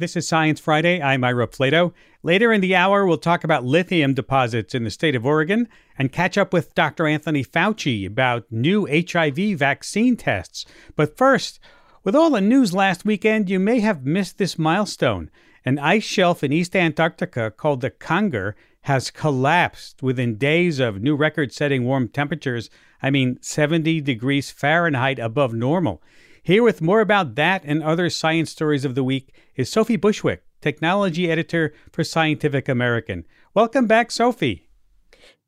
[0.00, 1.02] This is Science Friday.
[1.02, 1.92] I'm Ira Flatow.
[2.22, 5.68] Later in the hour, we'll talk about lithium deposits in the state of Oregon
[5.98, 7.06] and catch up with Dr.
[7.06, 10.64] Anthony Fauci about new HIV vaccine tests.
[10.96, 11.60] But first,
[12.02, 15.30] with all the news last weekend, you may have missed this milestone.
[15.66, 21.14] An ice shelf in East Antarctica called the Conger has collapsed within days of new
[21.14, 22.70] record setting warm temperatures.
[23.02, 26.02] I mean, 70 degrees Fahrenheit above normal.
[26.42, 30.42] Here with more about that and other science stories of the week is Sophie Bushwick,
[30.62, 33.26] technology editor for Scientific American.
[33.52, 34.68] Welcome back, Sophie.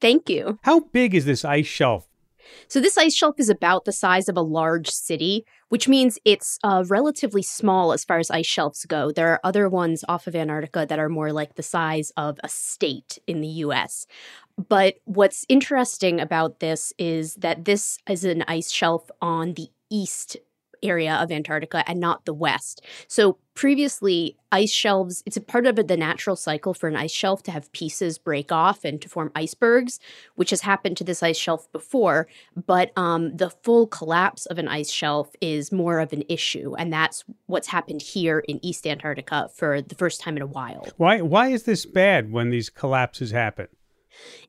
[0.00, 0.58] Thank you.
[0.64, 2.08] How big is this ice shelf?
[2.68, 6.58] So, this ice shelf is about the size of a large city, which means it's
[6.62, 9.12] uh, relatively small as far as ice shelves go.
[9.12, 12.48] There are other ones off of Antarctica that are more like the size of a
[12.48, 14.06] state in the US.
[14.68, 20.36] But what's interesting about this is that this is an ice shelf on the east
[20.82, 22.82] area of Antarctica and not the west.
[23.08, 27.42] So previously, ice shelves, it's a part of the natural cycle for an ice shelf
[27.44, 30.00] to have pieces break off and to form icebergs,
[30.36, 32.26] which has happened to this ice shelf before.
[32.66, 36.74] But um, the full collapse of an ice shelf is more of an issue.
[36.76, 40.86] And that's what's happened here in East Antarctica for the first time in a while.
[40.96, 43.68] Why, why is this bad when these collapses happen?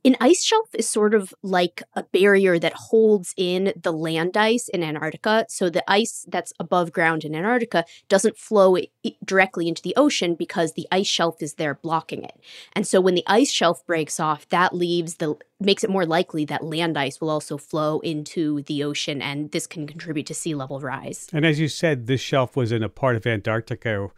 [0.05, 4.67] An ice shelf is sort of like a barrier that holds in the land ice
[4.67, 5.45] in Antarctica.
[5.49, 8.77] So the ice that's above ground in Antarctica doesn't flow
[9.23, 12.39] directly into the ocean because the ice shelf is there blocking it.
[12.73, 16.43] And so when the ice shelf breaks off, that leaves the makes it more likely
[16.45, 20.53] that land ice will also flow into the ocean and this can contribute to sea
[20.53, 21.29] level rise.
[21.31, 24.09] And as you said, this shelf was in a part of Antarctica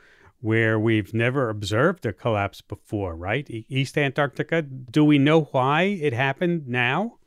[0.46, 3.50] where we've never observed a collapse before, right?
[3.68, 4.62] East Antarctica.
[4.62, 7.18] Do we know why it happened now?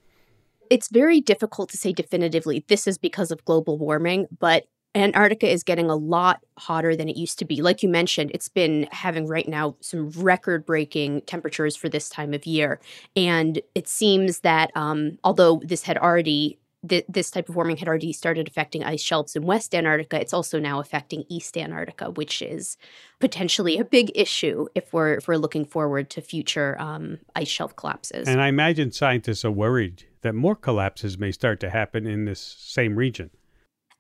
[0.70, 5.64] It's very difficult to say definitively this is because of global warming, but Antarctica is
[5.64, 7.60] getting a lot hotter than it used to be.
[7.60, 12.32] Like you mentioned, it's been having right now some record breaking temperatures for this time
[12.34, 12.78] of year.
[13.16, 17.88] And it seems that um, although this had already th- this type of warming had
[17.88, 22.42] already started affecting ice shelves in West Antarctica, it's also now affecting East Antarctica, which
[22.42, 22.76] is
[23.20, 27.74] potentially a big issue if we're if we're looking forward to future um, ice shelf
[27.76, 28.28] collapses.
[28.28, 32.40] And I imagine scientists are worried that more collapses may start to happen in this
[32.40, 33.30] same region.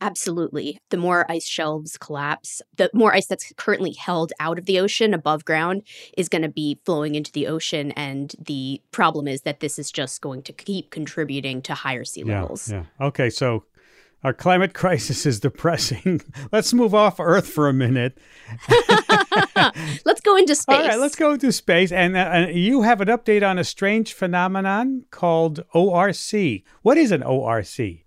[0.00, 0.78] Absolutely.
[0.90, 5.12] The more ice shelves collapse, the more ice that's currently held out of the ocean
[5.12, 5.82] above ground
[6.16, 7.90] is going to be flowing into the ocean.
[7.92, 12.22] And the problem is that this is just going to keep contributing to higher sea
[12.22, 12.70] levels.
[12.70, 12.84] Yeah.
[13.00, 13.06] yeah.
[13.06, 13.30] Okay.
[13.30, 13.64] So
[14.22, 16.22] our climate crisis is depressing.
[16.52, 18.18] let's move off Earth for a minute.
[20.04, 20.76] let's go into space.
[20.76, 21.92] All right, let's go into space.
[21.92, 26.62] And uh, you have an update on a strange phenomenon called ORC.
[26.82, 28.04] What is an ORC?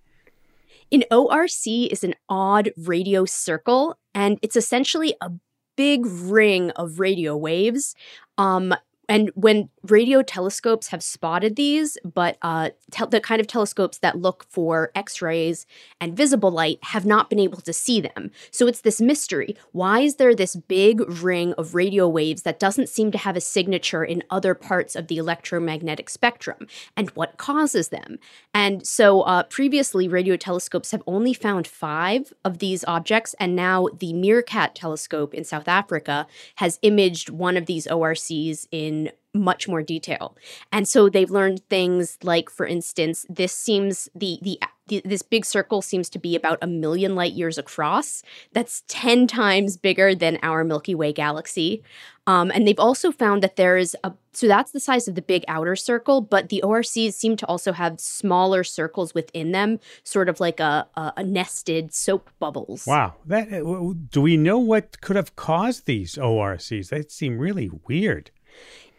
[0.91, 5.31] An ORC is an odd radio circle, and it's essentially a
[5.78, 7.96] big ring of radio waves.
[8.38, 8.74] Um,
[9.12, 14.20] and when radio telescopes have spotted these, but uh, te- the kind of telescopes that
[14.20, 15.66] look for X rays
[16.00, 18.32] and visible light have not been able to see them.
[18.52, 19.58] So it's this mystery.
[19.74, 23.42] Why is there this big ring of radio waves that doesn't seem to have a
[23.42, 26.68] signature in other parts of the electromagnetic spectrum?
[26.96, 28.18] And what causes them?
[28.53, 33.88] And so uh, previously, radio telescopes have only found five of these objects, and now
[34.00, 39.01] the Meerkat telescope in South Africa has imaged one of these ORCs in
[39.34, 40.36] much more detail.
[40.72, 44.40] And so they've learned things like, for instance, this seems the
[44.88, 48.24] the, this big circle seems to be about a million light years across.
[48.52, 51.82] That's ten times bigger than our Milky Way galaxy.
[52.28, 55.22] Um, and they've also found that there is a so that's the size of the
[55.22, 60.30] big outer circle, but the ORCs seem to also have smaller circles within them, sort
[60.30, 62.86] of like a, a, a nested soap bubbles.
[62.86, 63.16] Wow!
[63.26, 66.90] That uh, do we know what could have caused these ORCs?
[66.90, 68.32] They seem really weird.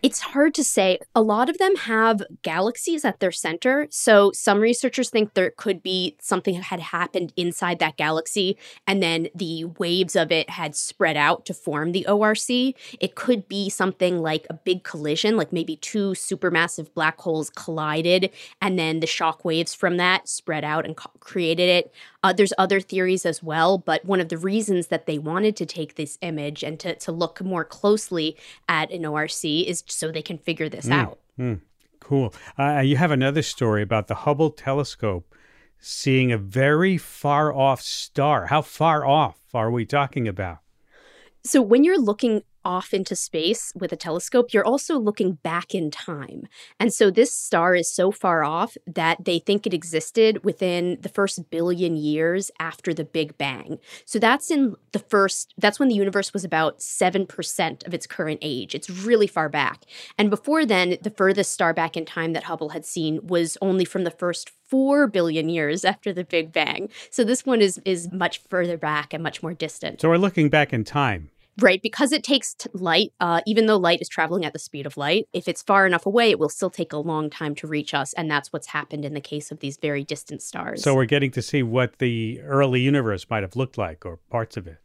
[0.02, 0.99] It's hard to say.
[1.14, 3.87] A lot of them have galaxies at their center.
[3.90, 9.00] So some researchers think there could be something that had happened inside that galaxy, and
[9.00, 12.50] then the waves of it had spread out to form the ORC.
[12.99, 18.31] It could be something like a big collision, like maybe two supermassive black holes collided,
[18.60, 21.93] and then the shock waves from that spread out and co- created it.
[22.25, 25.66] Uh, there's other theories as well, but one of the reasons that they wanted to
[25.66, 28.37] take this image and to, to look more closely
[28.69, 30.92] at an ORC is so they can figure this Mm.
[30.92, 31.18] out.
[32.00, 32.34] Cool.
[32.58, 35.34] Uh, you have another story about the Hubble telescope
[35.78, 38.46] seeing a very far off star.
[38.46, 40.58] How far off are we talking about?
[41.44, 45.90] So when you're looking off into space with a telescope, you're also looking back in
[45.90, 46.46] time.
[46.78, 51.08] And so this star is so far off that they think it existed within the
[51.08, 53.78] first billion years after the Big Bang.
[54.04, 58.38] So that's in the first, that's when the universe was about 7% of its current
[58.42, 58.74] age.
[58.74, 59.84] It's really far back.
[60.18, 63.84] And before then, the furthest star back in time that Hubble had seen was only
[63.84, 66.88] from the first 4 billion years after the Big Bang.
[67.10, 70.00] So this one is is much further back and much more distant.
[70.00, 71.30] So we're looking back in time.
[71.60, 74.87] Right, because it takes t- light, uh, even though light is traveling at the speed
[74.87, 77.66] of light, if it's far enough away, it will still take a long time to
[77.66, 78.14] reach us.
[78.14, 80.82] And that's what's happened in the case of these very distant stars.
[80.82, 84.56] So we're getting to see what the early universe might have looked like or parts
[84.56, 84.78] of it.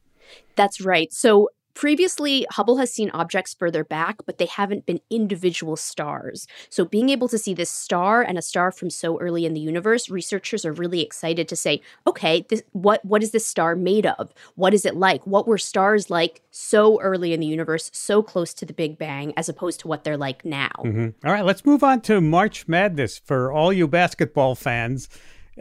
[0.55, 1.11] that's right.
[1.13, 6.47] So previously, Hubble has seen objects further back, but they haven't been individual stars.
[6.69, 9.59] So being able to see this star and a star from so early in the
[9.59, 14.07] universe, researchers are really excited to say, okay, this, what, what is this star made
[14.07, 14.33] of?
[14.55, 15.25] What is it like?
[15.27, 19.31] What were stars like so early in the universe, so close to the Big Bang,
[19.37, 20.71] as opposed to what they're like now?
[20.83, 21.13] Mhm.
[21.23, 25.09] All right, let's move on to March Madness for all you basketball fans.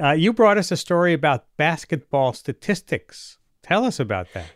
[0.02, 3.36] Uh, you brought us a story about basketball statistics.
[3.62, 4.46] Tell us about that.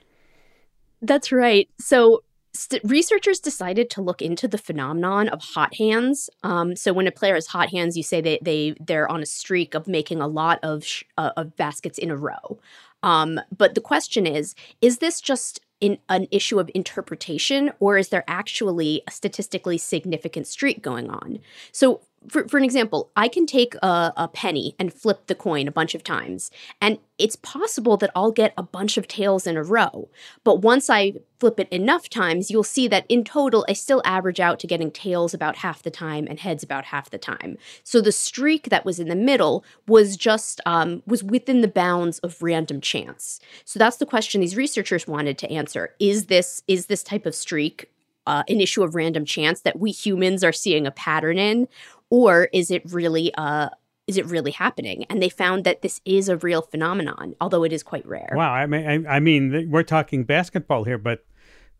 [1.03, 1.69] That's right.
[1.79, 6.29] So, st- researchers decided to look into the phenomenon of hot hands.
[6.43, 9.27] Um, so, when a player has hot hands, you say they they they're on a
[9.27, 12.59] streak of making a lot of sh- uh, of baskets in a row.
[13.03, 18.11] Um, but the question is: Is this just in an issue of interpretation, or is
[18.11, 21.39] there actually a statistically significant streak going on?
[21.73, 25.67] So, for, for an example, I can take a, a penny and flip the coin
[25.67, 26.51] a bunch of times,
[26.81, 30.11] and it's possible that I'll get a bunch of tails in a row.
[30.45, 34.41] But once I flip it enough times, you'll see that in total, I still average
[34.41, 37.57] out to getting tails about half the time and heads about half the time.
[37.85, 42.19] So the streak that was in the middle was just um, was within the bounds
[42.19, 43.41] of random chance.
[43.65, 47.35] So that's the question these researchers wanted to answer: Is this is this type of
[47.35, 47.91] streak
[48.27, 51.67] uh, an issue of random chance that we humans are seeing a pattern in,
[52.11, 53.71] or is it really uh,
[54.07, 55.07] is it really happening?
[55.09, 58.33] And they found that this is a real phenomenon, although it is quite rare.
[58.35, 61.25] Wow, I mean, I, I mean, we're talking basketball here, but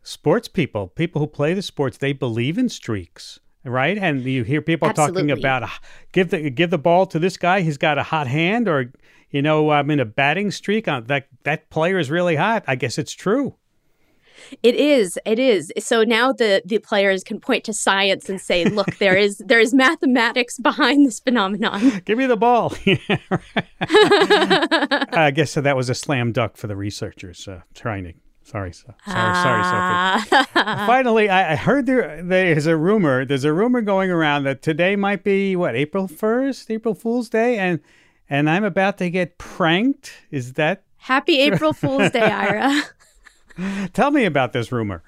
[0.01, 3.97] sports people, people who play the sports, they believe in streaks, right?
[3.97, 5.67] And you hear people talking about uh,
[6.13, 8.93] give the give the ball to this guy, he's got a hot hand, or
[9.29, 10.87] you know, I'm in a batting streak.
[10.87, 12.63] Uh, that that player is really hot.
[12.67, 13.55] I guess it's true.
[14.63, 15.19] It is.
[15.25, 15.71] It is.
[15.79, 19.59] So now the the players can point to science and say, "Look, there is there
[19.59, 22.73] is mathematics behind this phenomenon." Give me the ball.
[25.13, 28.13] I guess so that was a slam dunk for the researchers uh, trying to.
[28.43, 30.47] Sorry, so, sorry, sorry, Sophie.
[30.55, 30.83] Ah.
[30.87, 33.23] Finally, I, I heard there there's a rumor.
[33.23, 37.57] There's a rumor going around that today might be what April first, April Fool's Day,
[37.59, 37.79] and
[38.29, 40.11] and I'm about to get pranked.
[40.31, 40.83] Is that?
[40.97, 42.81] Happy April Fool's Day, Ira.
[43.93, 45.03] Tell me about this rumor.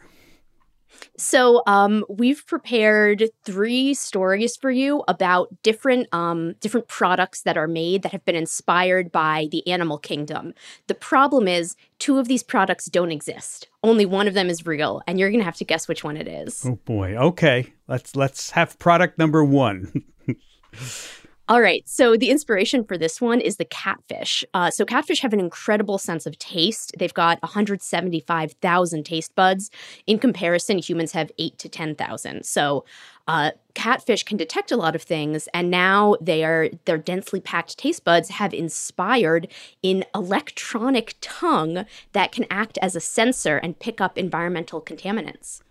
[1.18, 7.68] So, um, we've prepared three stories for you about different um, different products that are
[7.68, 10.54] made that have been inspired by the animal kingdom.
[10.88, 13.68] The problem is, two of these products don't exist.
[13.84, 16.28] Only one of them is real, and you're gonna have to guess which one it
[16.28, 16.66] is.
[16.66, 17.16] Oh boy.
[17.16, 20.04] Okay, let's let's have product number one.
[21.50, 21.84] All right.
[21.90, 24.46] So the inspiration for this one is the catfish.
[24.54, 26.94] Uh, so catfish have an incredible sense of taste.
[26.98, 29.70] They've got 175,000 taste buds.
[30.08, 32.46] In comparison, humans have eight to 10,000.
[32.46, 32.86] So
[33.28, 37.78] uh, catfish can detect a lot of things, and now they are their densely packed
[37.78, 39.48] taste buds have inspired
[39.84, 45.62] an electronic tongue that can act as a sensor and pick up environmental contaminants.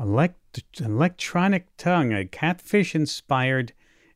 [0.00, 3.72] Elect- electronic tongue, a catfish inspired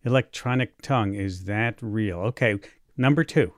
[0.06, 1.14] electronic tongue.
[1.14, 2.18] Is that real?
[2.20, 2.58] Okay,
[2.96, 3.52] number two.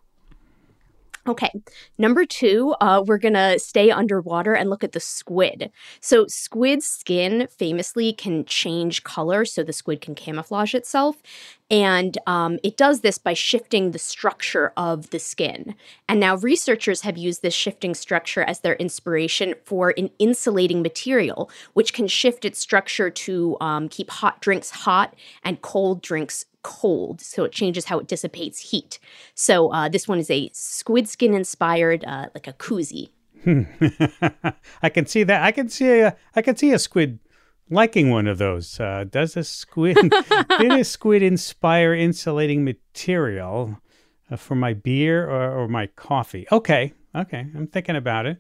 [1.29, 1.51] Okay,
[1.99, 5.71] number two, uh, we're gonna stay underwater and look at the squid.
[6.01, 11.17] So, squid skin famously can change color so the squid can camouflage itself.
[11.71, 15.75] And um, it does this by shifting the structure of the skin.
[16.09, 21.51] And now, researchers have used this shifting structure as their inspiration for an insulating material,
[21.75, 27.21] which can shift its structure to um, keep hot drinks hot and cold drinks cold,
[27.21, 28.99] so it changes how it dissipates heat.
[29.35, 33.11] So uh, this one is a squid skin inspired, uh, like a koozie.
[34.83, 35.43] I can see that.
[35.43, 36.17] I can see a.
[36.35, 37.19] I can see a squid
[37.71, 38.79] liking one of those.
[38.81, 39.97] Uh, does a squid?
[40.59, 43.79] did a squid inspire insulating material
[44.31, 46.47] uh, for my beer or, or my coffee?
[46.51, 47.47] Okay, okay.
[47.55, 48.39] I'm thinking about it.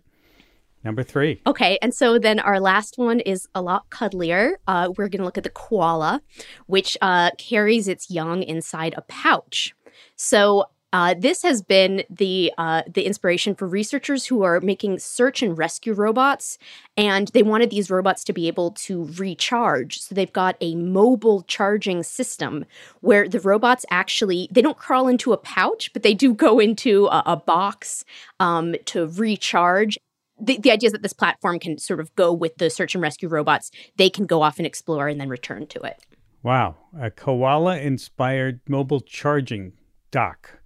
[0.84, 1.42] Number three.
[1.46, 4.52] Okay, and so then our last one is a lot cuddlier.
[4.66, 6.22] Uh, we're going to look at the koala,
[6.66, 9.74] which uh, carries its young inside a pouch.
[10.14, 15.42] So uh, this has been the uh, the inspiration for researchers who are making search
[15.42, 16.58] and rescue robots,
[16.96, 20.00] and they wanted these robots to be able to recharge.
[20.00, 22.64] So they've got a mobile charging system
[23.00, 27.06] where the robots actually they don't crawl into a pouch, but they do go into
[27.06, 28.04] a, a box
[28.40, 29.98] um, to recharge
[30.40, 33.02] the, the idea is that this platform can sort of go with the search and
[33.02, 33.70] rescue robots.
[33.96, 36.00] They can go off and explore and then return to it.
[36.42, 36.76] Wow.
[36.98, 39.72] A koala inspired mobile charging
[40.10, 40.57] dock.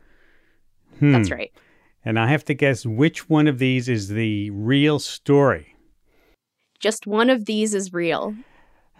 [0.98, 1.12] Hmm.
[1.12, 1.52] That's right.
[2.04, 5.76] And I have to guess which one of these is the real story.
[6.80, 8.34] Just one of these is real.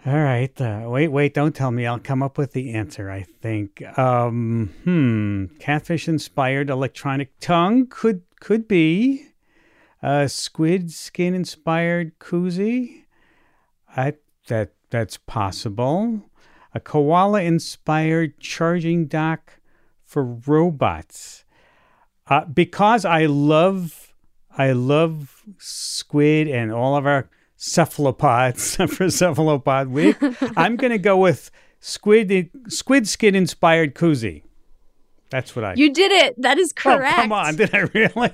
[0.05, 0.59] All right.
[0.59, 1.33] Uh, wait, wait.
[1.33, 1.85] Don't tell me.
[1.85, 3.81] I'll come up with the answer, I think.
[3.97, 5.45] Um, hmm.
[5.59, 9.27] Catfish inspired electronic tongue could could be.
[10.01, 13.05] A squid skin inspired koozie.
[13.95, 14.15] I
[14.47, 16.21] that that's possible.
[16.73, 19.59] A koala inspired charging dock
[20.03, 21.42] for robots.
[22.27, 24.13] Uh, because I love
[24.57, 30.17] I love squid and all of our cephalopods for cephalopod week.
[30.57, 34.43] I'm going to go with squid squid skin inspired koozie.
[35.29, 35.73] That's what I.
[35.73, 36.39] You did it.
[36.39, 37.17] That is correct.
[37.17, 37.55] Oh, come on!
[37.57, 38.33] Did I really?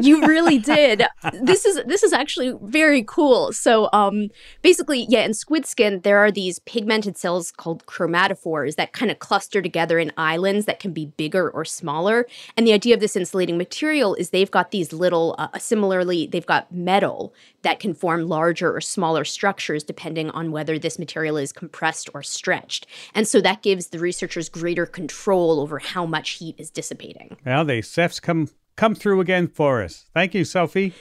[0.00, 1.04] You really did.
[1.42, 3.52] This is this is actually very cool.
[3.52, 4.28] So um
[4.62, 9.18] basically, yeah, in squid skin there are these pigmented cells called chromatophores that kind of
[9.18, 12.26] cluster together in islands that can be bigger or smaller.
[12.56, 16.46] And the idea of this insulating material is they've got these little uh, similarly they've
[16.46, 21.52] got metal that can form larger or smaller structures depending on whether this material is
[21.52, 22.86] compressed or stretched.
[23.14, 27.36] And so that gives the researchers greater control over how much heat is dissipating.
[27.44, 30.06] Well, the Cephs come come through again for us.
[30.14, 30.94] Thank you, Sophie.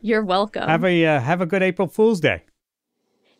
[0.00, 0.68] You're welcome.
[0.68, 2.42] Have a uh, have a good April Fool's Day.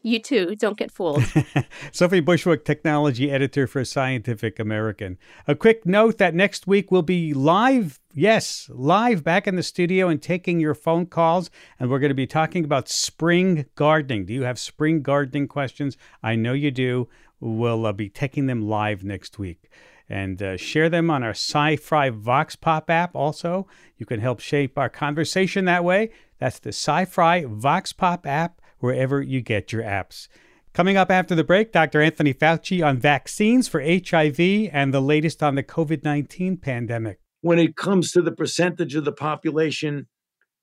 [0.04, 0.56] You too.
[0.56, 1.22] Don't get fooled.
[1.92, 5.16] Sophie Bushwick, technology editor for Scientific American.
[5.46, 10.08] A quick note that next week we'll be live, yes, live back in the studio
[10.08, 11.50] and taking your phone calls.
[11.78, 14.26] And we're going to be talking about spring gardening.
[14.26, 15.96] Do you have spring gardening questions?
[16.20, 17.08] I know you do.
[17.38, 19.70] We'll uh, be taking them live next week
[20.12, 23.16] and uh, share them on our SciFri Vox Pop app.
[23.16, 23.66] Also,
[23.96, 26.10] you can help shape our conversation that way.
[26.38, 30.28] That's the SciFri Vox Pop app, wherever you get your apps.
[30.74, 32.02] Coming up after the break, Dr.
[32.02, 37.18] Anthony Fauci on vaccines for HIV and the latest on the COVID 19 pandemic.
[37.40, 40.08] When it comes to the percentage of the population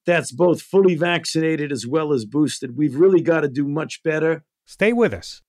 [0.06, 4.44] that's both fully vaccinated as well as boosted, we've really got to do much better.
[4.66, 5.42] Stay with us.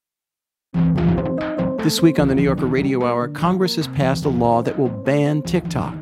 [1.82, 4.90] This week on the New Yorker Radio Hour, Congress has passed a law that will
[4.90, 5.94] ban TikTok.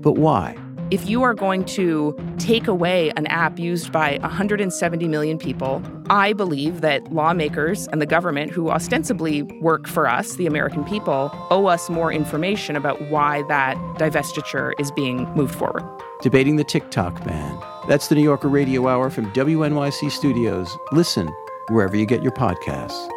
[0.00, 0.56] But why?
[0.90, 6.32] If you are going to take away an app used by 170 million people, I
[6.32, 11.66] believe that lawmakers and the government, who ostensibly work for us, the American people, owe
[11.66, 15.84] us more information about why that divestiture is being moved forward.
[16.22, 17.62] Debating the TikTok ban.
[17.86, 20.74] That's the New Yorker Radio Hour from WNYC Studios.
[20.90, 21.28] Listen
[21.68, 23.12] wherever you get your podcasts.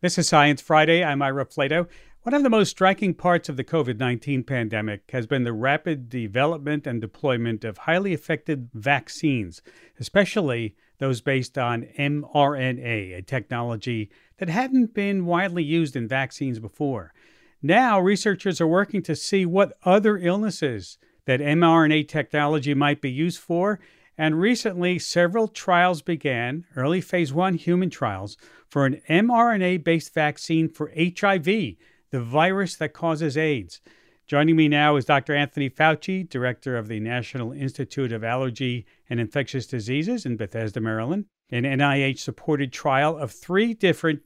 [0.00, 1.02] This is Science Friday.
[1.02, 1.88] I'm Ira Flatow.
[2.22, 6.08] One of the most striking parts of the COVID 19 pandemic has been the rapid
[6.08, 9.60] development and deployment of highly effective vaccines,
[9.98, 17.12] especially those based on mRNA, a technology that hadn't been widely used in vaccines before.
[17.60, 23.40] Now, researchers are working to see what other illnesses that mRNA technology might be used
[23.40, 23.80] for
[24.20, 28.36] and recently, several trials began, early phase one human trials,
[28.68, 31.76] for an mRNA based vaccine for HIV, the
[32.20, 33.80] virus that causes AIDS.
[34.26, 35.34] Joining me now is Dr.
[35.34, 41.24] Anthony Fauci, director of the National Institute of Allergy and Infectious Diseases in Bethesda, Maryland.
[41.50, 44.20] An NIH supported trial of three different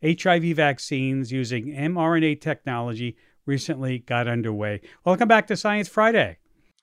[0.00, 4.80] HIV vaccines using mRNA technology recently got underway.
[5.04, 6.38] Welcome back to Science Friday.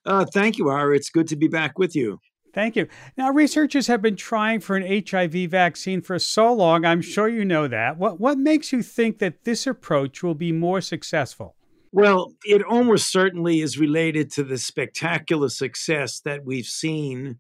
[0.06, 0.98] Uh, thank you, Ira.
[0.98, 2.20] It's good to be back with you.
[2.56, 2.88] Thank you.
[3.18, 6.86] Now, researchers have been trying for an HIV vaccine for so long.
[6.86, 7.98] I'm sure you know that.
[7.98, 11.58] What, what makes you think that this approach will be more successful?
[11.92, 17.40] Well, it almost certainly is related to the spectacular success that we've seen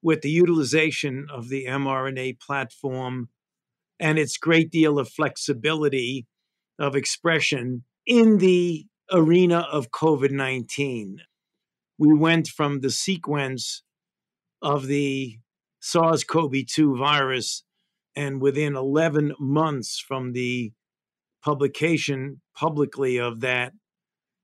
[0.00, 3.28] with the utilization of the mRNA platform
[4.00, 6.26] and its great deal of flexibility
[6.78, 11.18] of expression in the arena of COVID 19.
[11.98, 13.82] We went from the sequence
[14.62, 15.38] of the
[15.80, 17.62] SARS CoV 2 virus,
[18.14, 20.72] and within 11 months from the
[21.44, 23.72] publication publicly of that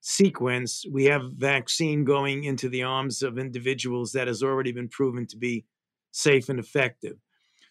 [0.00, 5.26] sequence, we have vaccine going into the arms of individuals that has already been proven
[5.26, 5.64] to be
[6.10, 7.16] safe and effective.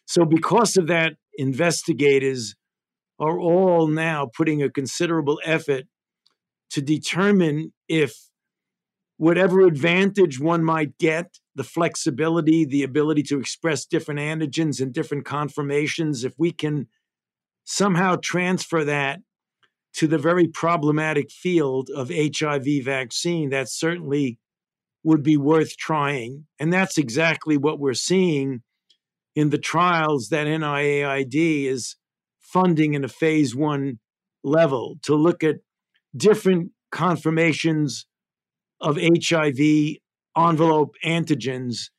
[0.05, 2.55] So, because of that, investigators
[3.19, 5.86] are all now putting a considerable effort
[6.71, 8.30] to determine if
[9.21, 15.25] whatever advantage one might get, the flexibility, the ability to express different antigens and different
[15.25, 16.87] conformations, if we can
[17.63, 19.19] somehow transfer that
[19.93, 24.39] to the very problematic field of HIV vaccine, that certainly
[25.03, 26.47] would be worth trying.
[26.59, 28.63] And that's exactly what we're seeing
[29.35, 31.95] in the trials that NIAID is
[32.39, 33.99] funding in a phase one
[34.43, 35.57] level to look at
[36.17, 38.07] different conformations
[38.81, 39.97] of HIV
[40.38, 41.89] envelope antigens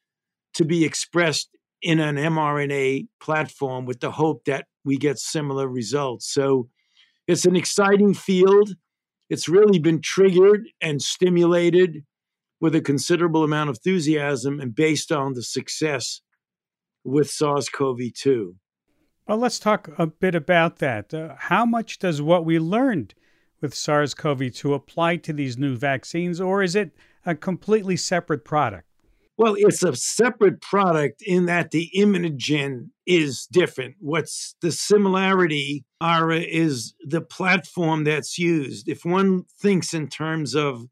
[0.54, 1.48] to be expressed
[1.80, 6.32] in an mRNA platform with the hope that we get similar results.
[6.32, 6.68] So
[7.26, 8.74] it's an exciting field.
[9.28, 12.04] It's really been triggered and stimulated
[12.60, 16.20] with a considerable amount of enthusiasm and based on the success
[17.04, 18.54] with SARS CoV 2.
[19.26, 21.14] Well, let's talk a bit about that.
[21.14, 23.14] Uh, how much does what we learned
[23.62, 26.90] with SARS CoV 2 apply to these new vaccines, or is it
[27.25, 28.87] a completely separate product?
[29.38, 33.95] Well, it's a separate product in that the immunogen is different.
[33.99, 38.88] What's the similarity, Ira, is the platform that's used.
[38.88, 40.87] If one thinks in terms of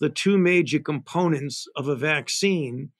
[0.00, 2.90] the two major components of a vaccine,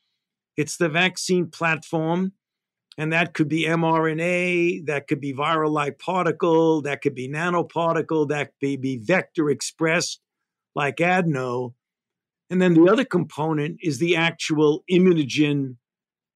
[0.57, 2.33] it's the vaccine platform,
[2.99, 8.29] and that could be mRNA, that could be viral like particle, that could be nanoparticle,
[8.29, 10.21] that could be vector expressed
[10.75, 11.75] like adeno.
[12.49, 15.77] And then the other component is the actual immunogen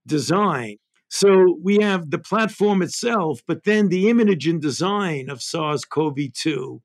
[0.06, 0.76] design.
[1.08, 6.80] So we have the platform itself, but then the immunogen design of SARS CoV 2,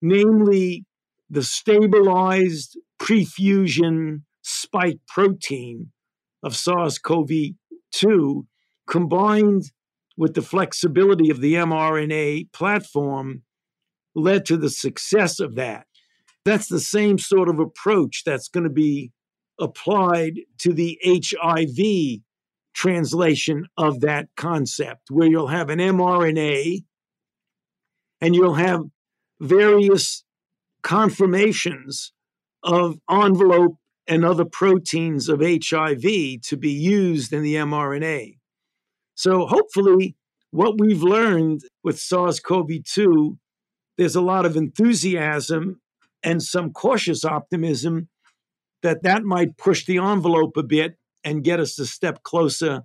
[0.00, 0.84] namely
[1.28, 5.92] the stabilized prefusion spike protein
[6.42, 7.30] of SARS CoV
[7.92, 8.46] 2,
[8.90, 9.70] combined
[10.18, 13.42] with the flexibility of the mRNA platform,
[14.14, 15.86] led to the success of that.
[16.44, 19.12] That's the same sort of approach that's going to be
[19.58, 22.20] applied to the HIV
[22.74, 26.84] translation of that concept, where you'll have an mRNA
[28.20, 28.82] and you'll have
[29.40, 30.24] various
[30.82, 32.12] conformations
[32.64, 33.76] of envelope
[34.08, 36.02] and other proteins of HIV
[36.42, 38.39] to be used in the mRNA.
[39.20, 40.16] So, hopefully,
[40.50, 43.36] what we've learned with SARS CoV 2,
[43.98, 45.82] there's a lot of enthusiasm
[46.22, 48.08] and some cautious optimism
[48.80, 52.84] that that might push the envelope a bit and get us a step closer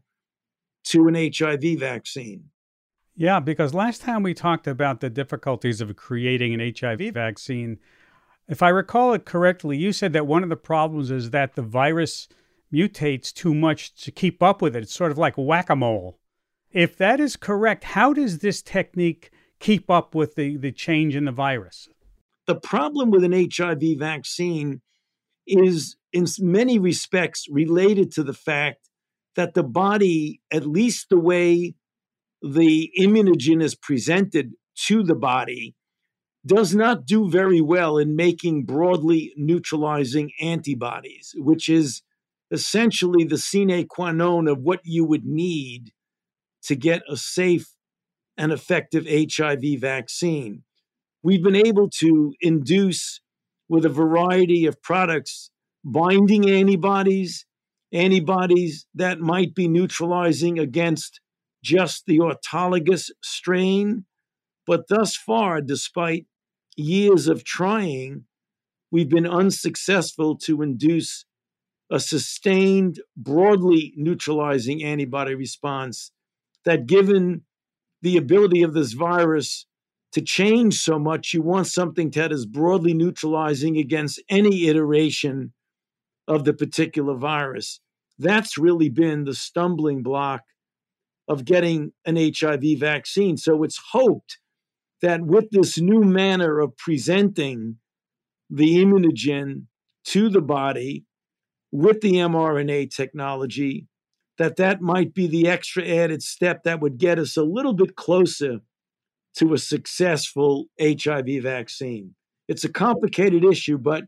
[0.87, 2.49] to an HIV vaccine.
[3.15, 7.77] Yeah, because last time we talked about the difficulties of creating an HIV vaccine,
[8.49, 11.61] if I recall it correctly, you said that one of the problems is that the
[11.61, 12.27] virus
[12.73, 14.83] mutates too much to keep up with it.
[14.83, 16.19] It's sort of like whack a mole.
[16.75, 21.23] If that is correct, how does this technique keep up with the, the change in
[21.23, 21.88] the virus?
[22.47, 24.81] The problem with an HIV vaccine
[25.47, 28.89] is, in many respects, related to the fact
[29.38, 31.75] that the body, at least the way
[32.41, 34.51] the immunogen is presented
[34.88, 35.75] to the body,
[36.45, 42.01] does not do very well in making broadly neutralizing antibodies, which is
[42.51, 45.93] essentially the sine qua non of what you would need
[46.65, 47.67] to get a safe
[48.38, 50.63] and effective HIV vaccine.
[51.23, 53.21] We've been able to induce,
[53.67, 55.49] with a variety of products,
[55.84, 57.45] binding antibodies,
[57.91, 61.19] antibodies that might be neutralizing against
[61.63, 64.06] just the autologous strain.
[64.67, 66.28] But thus far, despite
[66.75, 68.25] years of trying,
[68.91, 71.25] we've been unsuccessful to induce
[71.91, 76.12] a sustained, broadly neutralizing antibody response
[76.65, 77.43] that, given
[78.01, 79.65] the ability of this virus
[80.15, 81.34] to change so much.
[81.34, 85.51] You want something that is broadly neutralizing against any iteration
[86.25, 87.82] of the particular virus.
[88.17, 90.43] That's really been the stumbling block
[91.28, 93.36] of getting an HIV vaccine.
[93.36, 94.38] So it's hoped
[95.01, 97.80] that with this new manner of presenting
[98.49, 99.63] the immunogen
[100.06, 101.04] to the body
[101.73, 103.88] with the mRNA technology,
[104.37, 107.95] that that might be the extra added step that would get us a little bit
[107.95, 108.59] closer
[109.37, 112.15] to a successful HIV vaccine.
[112.47, 114.05] It's a complicated issue, but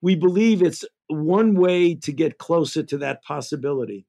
[0.00, 4.06] we believe it's one way to get closer to that possibility.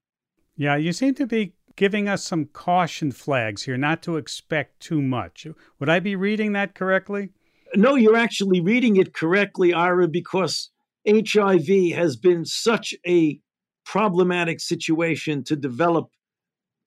[0.55, 5.01] Yeah, you seem to be giving us some caution flags here, not to expect too
[5.01, 5.45] much.
[5.79, 7.29] Would I be reading that correctly?
[7.75, 10.71] No, you're actually reading it correctly, Ira, because
[11.07, 13.39] HIV has been such a
[13.87, 16.09] problematic situation to develop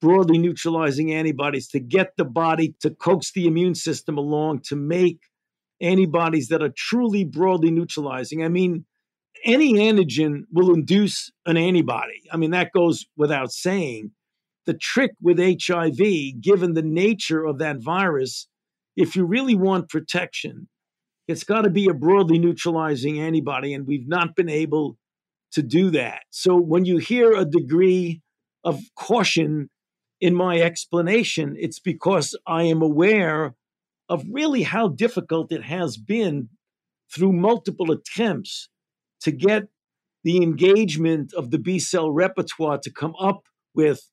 [0.01, 5.19] broadly neutralizing antibodies to get the body to coax the immune system along to make
[5.81, 8.43] antibodies that are truly broadly neutralizing.
[8.43, 8.85] I mean,
[9.43, 12.21] any antigen will induce an antibody.
[12.31, 14.11] I mean, that goes without saying.
[14.67, 18.47] The trick with HIV, given the nature of that virus,
[18.95, 20.67] if you really want protection,
[21.27, 24.97] it's got to be a broadly neutralizing antibody, and we've not been able
[25.53, 26.21] to do that.
[26.29, 28.21] So when you hear a degree
[28.63, 29.69] of caution
[30.19, 33.55] in my explanation, it's because I am aware
[34.07, 36.49] of really how difficult it has been
[37.13, 38.69] through multiple attempts
[39.21, 39.63] to get
[40.23, 44.09] the engagement of the B cell repertoire to come up with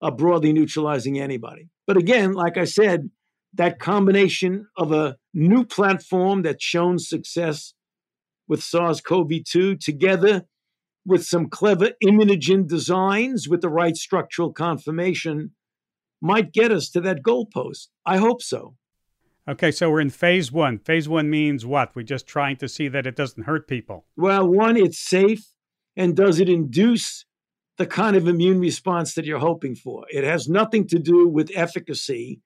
[0.00, 1.68] a broadly neutralizing antibody.
[1.86, 3.10] But again, like I said,
[3.54, 7.74] that combination of a new platform that's shown success
[8.48, 10.44] with SARS CoV 2 together
[11.04, 15.50] with some clever immunogen designs with the right structural conformation
[16.20, 17.88] might get us to that goalpost.
[18.06, 18.76] I hope so.
[19.48, 20.78] Okay, so we're in phase one.
[20.78, 21.96] Phase one means what?
[21.96, 24.04] We're just trying to see that it doesn't hurt people.
[24.16, 25.44] Well, one, it's safe.
[25.96, 27.26] And does it induce
[27.76, 30.04] the kind of immune response that you're hoping for?
[30.10, 32.40] It has nothing to do with efficacy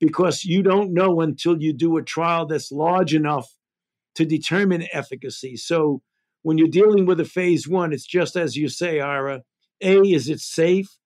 [0.00, 3.48] because you don't know until you do a trial that's large enough
[4.16, 5.56] to determine efficacy.
[5.56, 6.02] So
[6.42, 9.42] when you're dealing with a phase one, it's just as you say, Ira.
[9.80, 10.96] A, is it safe?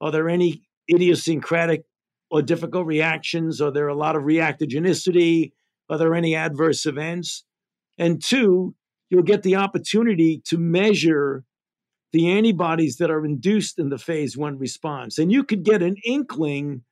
[0.00, 1.84] Are there any idiosyncratic
[2.30, 3.60] or difficult reactions?
[3.60, 5.52] Are there a lot of reactogenicity?
[5.88, 7.44] Are there any adverse events?
[7.98, 8.74] And two,
[9.10, 11.44] you'll get the opportunity to measure
[12.12, 15.18] the antibodies that are induced in the phase one response.
[15.18, 16.82] And you could get an inkling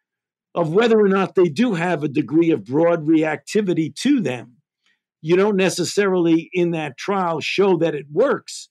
[0.55, 4.57] of whether or not they do have a degree of broad reactivity to them.
[5.23, 8.69] You don't necessarily in that trial show that it works,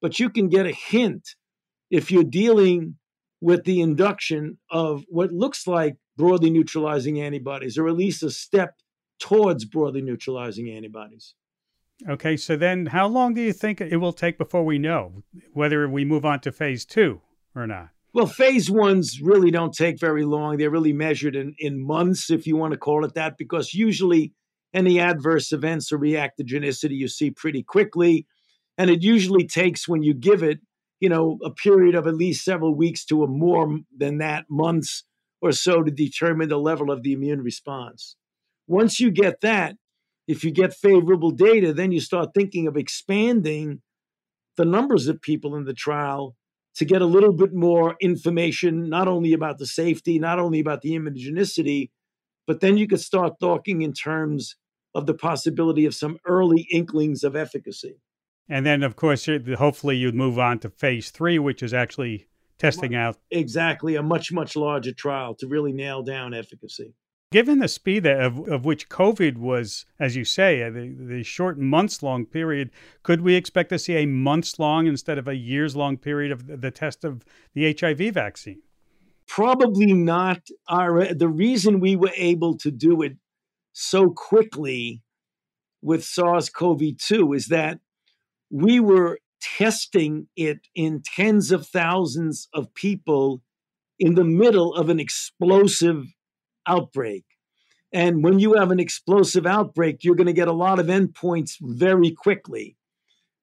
[0.00, 1.28] but you can get a hint
[1.90, 2.96] if you're dealing
[3.40, 8.74] with the induction of what looks like broadly neutralizing antibodies, or at least a step
[9.18, 11.34] towards broadly neutralizing antibodies.
[12.08, 15.22] Okay, so then how long do you think it will take before we know
[15.52, 17.20] whether we move on to phase two
[17.54, 17.88] or not?
[18.12, 20.56] Well, phase ones really don't take very long.
[20.56, 24.32] They're really measured in, in months, if you want to call it that, because usually
[24.72, 28.26] any adverse events or reactogenicity you see pretty quickly.
[28.78, 30.60] And it usually takes, when you give it,
[31.00, 35.04] you know, a period of at least several weeks to a more than that months
[35.40, 38.16] or so to determine the level of the immune response.
[38.66, 39.76] Once you get that,
[40.28, 43.80] if you get favorable data, then you start thinking of expanding
[44.56, 46.36] the numbers of people in the trial
[46.76, 50.82] to get a little bit more information, not only about the safety, not only about
[50.82, 51.90] the immunogenicity,
[52.46, 54.56] but then you could start talking in terms
[54.94, 57.96] of the possibility of some early inklings of efficacy.
[58.48, 62.26] And then, of course, hopefully you'd move on to phase three, which is actually
[62.58, 63.16] testing out.
[63.30, 66.94] Exactly, a much, much larger trial to really nail down efficacy.
[67.32, 71.58] Given the speed of, of which COVID was, as you say, uh, the, the short
[71.58, 72.72] months long period,
[73.04, 76.60] could we expect to see a months long instead of a years long period of
[76.60, 77.24] the test of
[77.54, 78.62] the HIV vaccine?
[79.30, 80.40] Probably not.
[80.68, 83.12] Our, the reason we were able to do it
[83.72, 85.02] so quickly
[85.80, 87.78] with SARS CoV 2 is that
[88.50, 93.40] we were testing it in tens of thousands of people
[94.00, 96.06] in the middle of an explosive
[96.66, 97.24] outbreak.
[97.92, 101.52] And when you have an explosive outbreak, you're going to get a lot of endpoints
[101.60, 102.76] very quickly.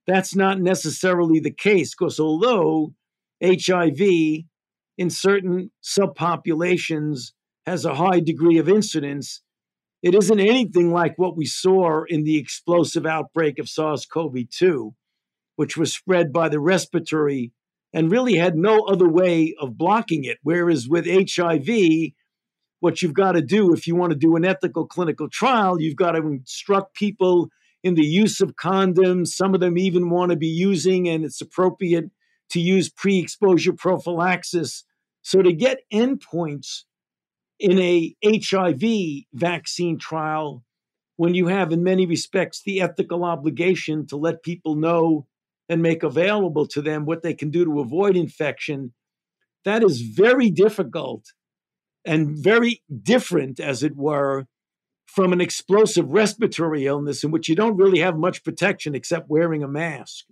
[0.05, 2.93] That's not necessarily the case because although
[3.41, 4.43] HIV
[4.97, 7.31] in certain subpopulations
[7.65, 9.41] has a high degree of incidence,
[10.01, 14.93] it isn't anything like what we saw in the explosive outbreak of SARS CoV 2
[15.57, 17.51] which was spread by the respiratory
[17.91, 20.37] and really had no other way of blocking it.
[20.43, 22.11] Whereas with HIV,
[22.79, 25.95] what you've got to do if you want to do an ethical clinical trial, you've
[25.95, 27.49] got to instruct people
[27.83, 29.29] in the use of condoms.
[29.29, 32.05] Some of them even want to be using, and it's appropriate
[32.51, 34.83] to use pre exposure prophylaxis.
[35.27, 36.83] So, to get endpoints
[37.59, 40.63] in a HIV vaccine trial,
[41.17, 45.27] when you have, in many respects, the ethical obligation to let people know
[45.67, 48.93] and make available to them what they can do to avoid infection,
[49.65, 51.25] that is very difficult
[52.05, 54.45] and very different, as it were,
[55.07, 59.61] from an explosive respiratory illness in which you don't really have much protection except wearing
[59.61, 60.23] a mask.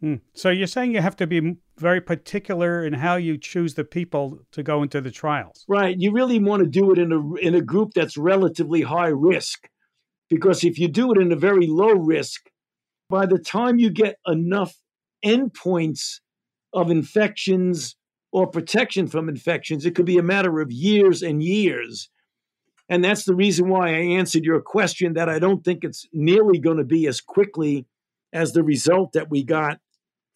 [0.00, 0.16] Hmm.
[0.34, 4.40] So you're saying you have to be very particular in how you choose the people
[4.52, 5.64] to go into the trials.
[5.68, 5.96] Right.
[5.98, 9.68] You really want to do it in a in a group that's relatively high risk.
[10.28, 12.50] Because if you do it in a very low risk,
[13.08, 14.74] by the time you get enough
[15.24, 16.20] endpoints
[16.72, 17.96] of infections
[18.32, 22.10] or protection from infections, it could be a matter of years and years.
[22.88, 26.58] And that's the reason why I answered your question that I don't think it's nearly
[26.58, 27.86] going to be as quickly
[28.32, 29.78] as the result that we got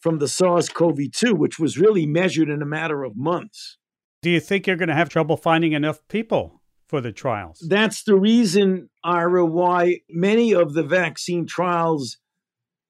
[0.00, 3.78] from the SARS CoV 2, which was really measured in a matter of months.
[4.22, 7.64] Do you think you're going to have trouble finding enough people for the trials?
[7.68, 12.18] That's the reason, Ira, why many of the vaccine trials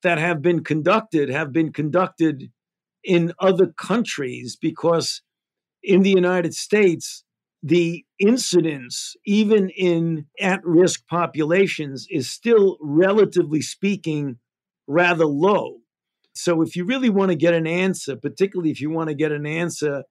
[0.03, 2.51] that have been conducted have been conducted
[3.05, 5.23] in other countries because
[5.83, 7.25] in the United States,
[7.63, 14.39] the incidence, even in at risk populations, is still, relatively speaking,
[14.87, 15.79] rather low.
[16.41, 19.33] So, if you really want to get an answer, particularly if you want to get
[19.33, 20.05] an answer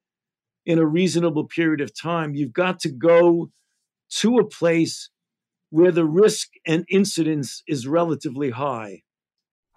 [0.65, 3.49] in a reasonable period of time, you've got to go
[4.09, 5.09] to a place
[5.69, 9.03] where the risk and incidence is relatively high.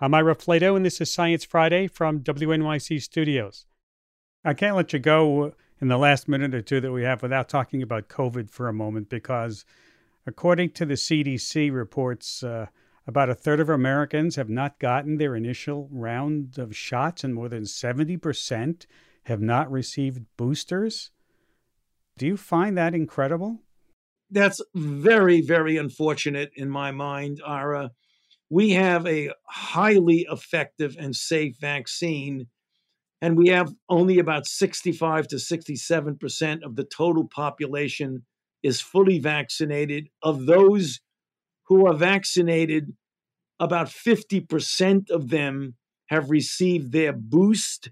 [0.00, 3.66] I'm Ira Flatow, and this is Science Friday from WNYC Studios.
[4.44, 7.48] I can't let you go in the last minute or two that we have without
[7.48, 9.64] talking about COVID for a moment because,
[10.26, 12.66] according to the CDC reports, uh,
[13.10, 17.48] about a third of Americans have not gotten their initial round of shots, and more
[17.48, 18.86] than 70%
[19.24, 21.10] have not received boosters.
[22.16, 23.58] Do you find that incredible?
[24.30, 27.90] That's very, very unfortunate in my mind, Ara.
[28.48, 32.46] We have a highly effective and safe vaccine
[33.22, 38.24] and we have only about 65 to 67% of the total population
[38.62, 40.08] is fully vaccinated.
[40.22, 41.00] Of those
[41.66, 42.94] who are vaccinated,
[43.60, 45.74] about 50% of them
[46.06, 47.90] have received their boost.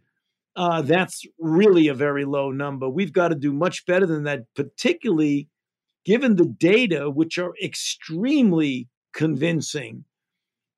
[0.57, 2.89] Uh, that's really a very low number.
[2.89, 5.49] We've got to do much better than that, particularly
[6.05, 10.05] given the data, which are extremely convincing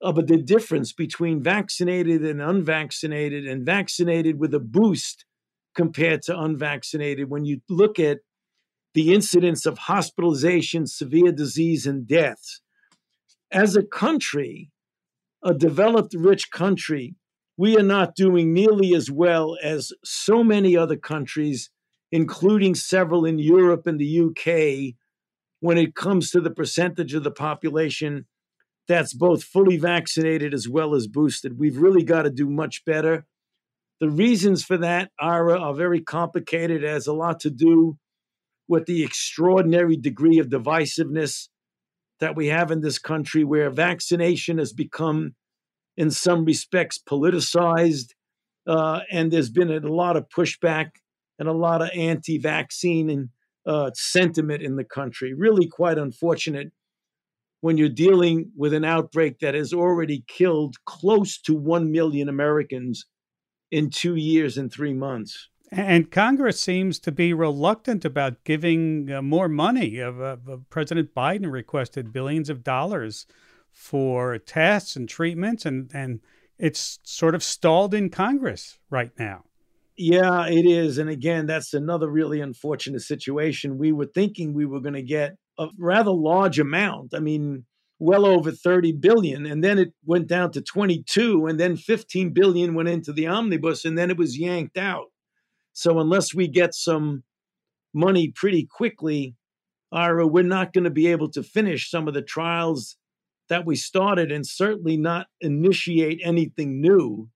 [0.03, 5.25] about the difference between vaccinated and unvaccinated and vaccinated with a boost
[5.75, 7.31] compared to unvaccinated.
[7.31, 8.19] When you look at
[8.95, 12.61] the incidence of hospitalization, severe disease, and deaths,
[13.53, 14.71] as a country,
[15.43, 17.15] a developed, rich country,
[17.57, 21.71] we are not doing nearly as well as so many other countries,
[22.11, 24.95] including several in Europe and the UK,
[25.61, 28.27] when it comes to the percentage of the population
[28.89, 31.59] that's both fully vaccinated as well as boosted.
[31.59, 33.25] We've really got to do much better.
[34.01, 36.83] The reasons for that are, are very complicated.
[36.83, 37.99] It has a lot to do
[38.67, 41.49] with the extraordinary degree of divisiveness
[42.21, 45.35] that we have in this country, where vaccination has become,
[45.97, 48.11] in some respects, politicized.
[48.67, 50.91] Uh, and there's been a lot of pushback
[51.39, 53.31] and a lot of anti vaccine
[53.67, 55.35] uh, sentiment in the country.
[55.35, 56.73] Really quite unfortunate
[57.61, 63.07] when you're dealing with an outbreak that has already killed close to 1 million Americans
[63.71, 65.49] in two years and three months.
[65.73, 70.01] And Congress seems to be reluctant about giving uh, more money.
[70.01, 70.37] Uh, uh,
[70.69, 73.27] President Biden requested billions of dollars
[73.71, 76.21] for tests and treatments, and, and
[76.59, 79.45] it's sort of stalled in Congress right now.
[79.97, 80.99] Yeah, it is.
[80.99, 83.79] And again, that's another really unfortunate situation.
[83.79, 87.15] We were thinking we were going to get a rather large amount.
[87.15, 87.65] I mean,
[88.01, 92.73] well over 30 billion and then it went down to 22 and then 15 billion
[92.73, 95.09] went into the omnibus and then it was yanked out.
[95.73, 97.25] So unless we get some
[97.95, 99.35] money pretty quickly,
[99.93, 102.97] Ira, we're not going to be able to finish some of the trials
[103.49, 107.29] that we started and certainly not initiate anything new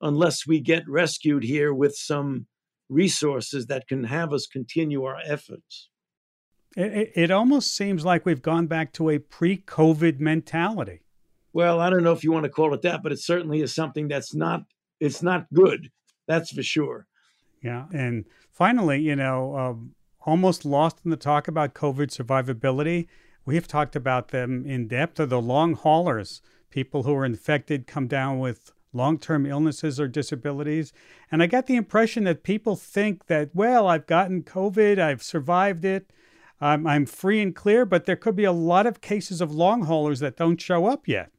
[0.00, 2.46] unless we get rescued here with some
[2.88, 5.88] resources that can have us continue our efforts.
[6.76, 11.02] It, it almost seems like we've gone back to a pre COVID mentality.
[11.52, 13.74] Well, I don't know if you want to call it that, but it certainly is
[13.74, 14.62] something that's not,
[15.00, 15.90] it's not good.
[16.26, 17.06] That's for sure.
[17.62, 17.86] Yeah.
[17.92, 19.94] And finally, you know, um,
[20.26, 23.06] almost lost in the talk about COVID survivability.
[23.44, 25.18] We have talked about them in depth.
[25.20, 30.06] Are the long haulers, people who are infected come down with long term illnesses or
[30.08, 30.92] disabilities.
[31.30, 35.84] And I got the impression that people think that, well, I've gotten COVID, I've survived
[35.84, 36.12] it,
[36.60, 39.84] I'm, I'm free and clear, but there could be a lot of cases of long
[39.84, 41.30] haulers that don't show up yet.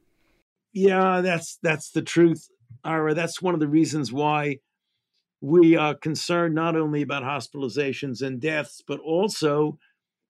[0.72, 2.48] Yeah, that's that's the truth,
[2.82, 3.14] Ira.
[3.14, 4.58] That's one of the reasons why
[5.44, 9.78] we are concerned not only about hospitalizations and deaths, but also,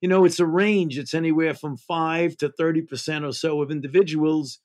[0.00, 0.98] you know, it's a range.
[0.98, 4.58] It's anywhere from five to thirty percent or so of individuals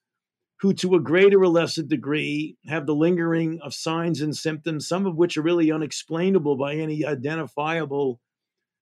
[0.61, 5.05] who, to a greater or lesser degree, have the lingering of signs and symptoms, some
[5.05, 8.19] of which are really unexplainable by any identifiable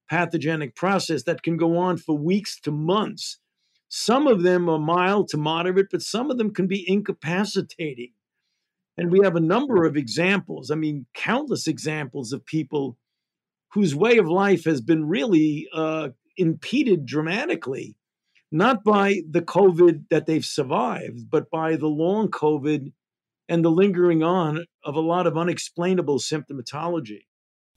[0.10, 3.40] pathogenic process that can go on for weeks to months.
[3.90, 8.14] Some of them are mild to moderate, but some of them can be incapacitating.
[8.98, 12.98] And we have a number of examples, I mean, countless examples of people
[13.74, 17.96] whose way of life has been really uh, impeded dramatically
[18.52, 22.92] not by the COVID that they've survived, but by the long COVID
[23.50, 27.26] and the lingering on of a lot of unexplainable symptomatology.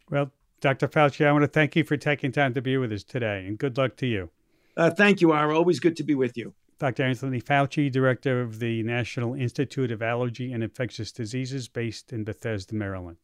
[0.08, 0.30] Well,
[0.60, 0.88] Dr.
[0.88, 3.58] Fauci, I want to thank you for taking time to be with us today, and
[3.58, 4.30] good luck to you.
[4.76, 5.56] Uh, thank you, Ira.
[5.56, 6.54] Always good to be with you.
[6.80, 7.02] Dr.
[7.02, 12.74] Anthony Fauci, director of the National Institute of Allergy and Infectious Diseases based in Bethesda,
[12.74, 13.18] Maryland.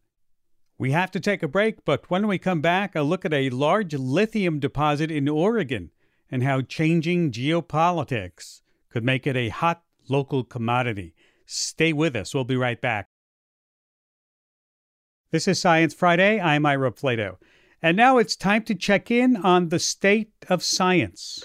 [0.76, 3.48] We have to take a break, but when we come back, a look at a
[3.48, 5.90] large lithium deposit in Oregon
[6.30, 11.14] and how changing geopolitics could make it a hot local commodity.
[11.46, 12.34] Stay with us.
[12.34, 13.08] We'll be right back.
[15.30, 16.38] This is Science Friday.
[16.38, 17.36] I'm Ira Flatow.
[17.80, 21.42] And now it's time to check in on the state of science.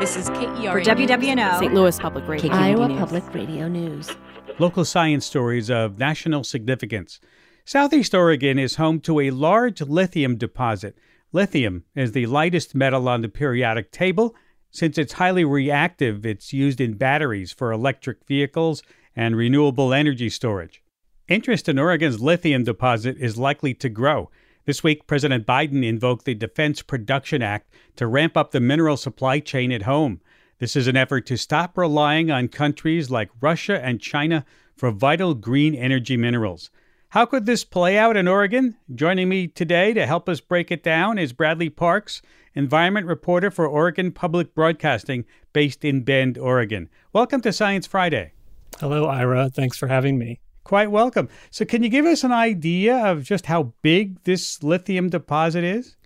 [0.00, 1.72] This is KERA for WWNO, St.
[1.74, 2.98] Louis Public Radio, Iowa News.
[2.98, 4.10] Public Radio News.
[4.58, 7.20] Local science stories of national significance.
[7.64, 10.96] Southeast Oregon is home to a large lithium deposit
[11.34, 14.36] Lithium is the lightest metal on the periodic table.
[14.70, 18.84] Since it's highly reactive, it's used in batteries for electric vehicles
[19.16, 20.80] and renewable energy storage.
[21.26, 24.30] Interest in Oregon's lithium deposit is likely to grow.
[24.66, 29.38] This week, President Biden invoked the Defense Production Act to ramp up the mineral supply
[29.38, 30.22] chain at home.
[30.58, 35.34] This is an effort to stop relying on countries like Russia and China for vital
[35.34, 36.70] green energy minerals.
[37.10, 38.76] How could this play out in Oregon?
[38.94, 42.22] Joining me today to help us break it down is Bradley Parks,
[42.54, 46.88] environment reporter for Oregon Public Broadcasting, based in Bend, Oregon.
[47.12, 48.32] Welcome to Science Friday.
[48.80, 49.50] Hello, Ira.
[49.50, 50.40] Thanks for having me.
[50.64, 51.28] Quite welcome.
[51.50, 55.96] So, can you give us an idea of just how big this lithium deposit is?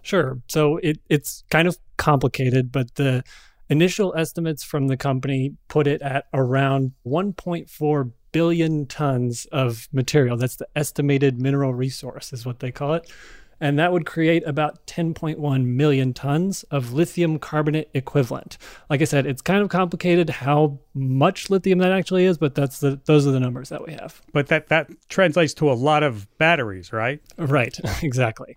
[0.00, 0.40] Sure.
[0.48, 3.22] So, it, it's kind of complicated, but the
[3.68, 10.38] initial estimates from the company put it at around 1.4 billion tons of material.
[10.38, 13.10] That's the estimated mineral resource, is what they call it.
[13.62, 18.58] And that would create about 10.1 million tons of lithium carbonate equivalent.
[18.90, 22.80] Like I said, it's kind of complicated how much lithium that actually is, but that's
[22.80, 24.20] the those are the numbers that we have.
[24.32, 27.20] But that that translates to a lot of batteries, right?
[27.38, 28.56] Right, exactly.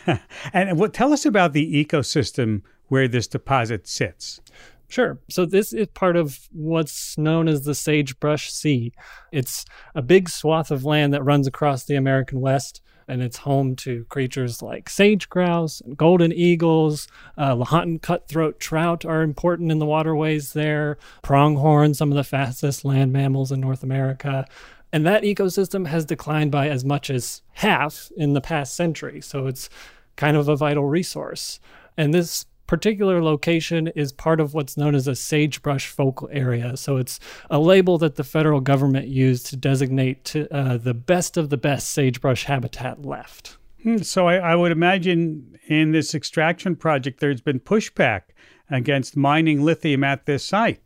[0.52, 4.42] and what tell us about the ecosystem where this deposit sits.
[4.88, 5.18] Sure.
[5.30, 8.92] So this is part of what's known as the Sagebrush Sea.
[9.32, 13.76] It's a big swath of land that runs across the American West, and it's home
[13.76, 17.08] to creatures like sage grouse and golden eagles.
[17.36, 20.96] Uh, Lahontan cutthroat trout are important in the waterways there.
[21.22, 24.46] Pronghorn, some of the fastest land mammals in North America.
[24.94, 29.20] And that ecosystem has declined by as much as half in the past century.
[29.20, 29.68] So it's
[30.16, 31.60] kind of a vital resource.
[31.98, 36.74] And this particular location is part of what's known as a sagebrush focal area.
[36.74, 41.36] So it's a label that the federal government used to designate to, uh, the best
[41.36, 43.58] of the best sagebrush habitat left.
[43.82, 48.22] Hmm, so I, I would imagine in this extraction project, there's been pushback
[48.70, 50.80] against mining lithium at this site.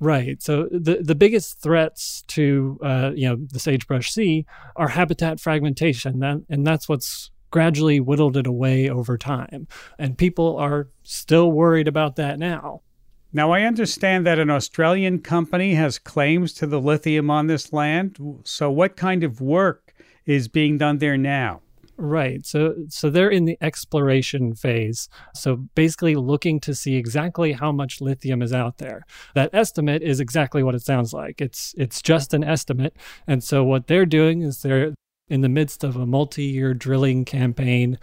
[0.00, 0.42] Right.
[0.42, 4.44] So the the biggest threats to uh, you know the sagebrush sea
[4.76, 9.68] are habitat fragmentation, that, and that's what's gradually whittled it away over time.
[9.96, 12.82] And people are still worried about that now.
[13.32, 18.18] Now, I understand that an Australian company has claims to the lithium on this land.
[18.44, 19.94] So, what kind of work
[20.26, 21.62] is being done there now?
[21.98, 22.44] Right.
[22.44, 25.08] So so they're in the exploration phase.
[25.34, 29.02] So basically looking to see exactly how much lithium is out there.
[29.34, 31.40] That estimate is exactly what it sounds like.
[31.40, 32.96] It's it's just an estimate.
[33.26, 34.94] And so what they're doing is they're
[35.32, 37.98] in the midst of a multi year drilling campaign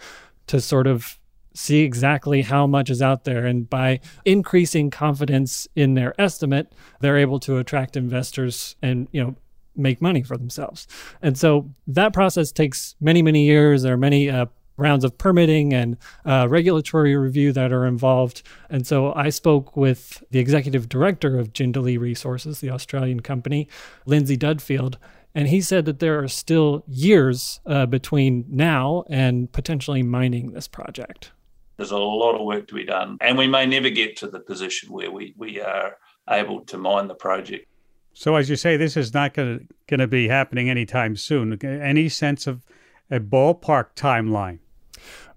[0.48, 1.16] to sort of
[1.54, 3.46] see exactly how much is out there.
[3.46, 9.36] And by increasing confidence in their estimate, they're able to attract investors and, you know,
[9.76, 10.88] make money for themselves.
[11.22, 13.82] And so that process takes many, many years.
[13.82, 18.42] There are many uh, rounds of permitting and uh, regulatory review that are involved.
[18.68, 23.68] And so I spoke with the executive director of Jindalee Resources, the Australian company,
[24.04, 24.96] Lindsay Dudfield.
[25.34, 30.66] And he said that there are still years uh, between now and potentially mining this
[30.66, 31.32] project.
[31.76, 34.40] There's a lot of work to be done, and we may never get to the
[34.40, 35.96] position where we, we are
[36.28, 37.66] able to mine the project.
[38.12, 41.58] So, as you say, this is not going to be happening anytime soon.
[41.64, 42.66] Any sense of
[43.10, 44.58] a ballpark timeline?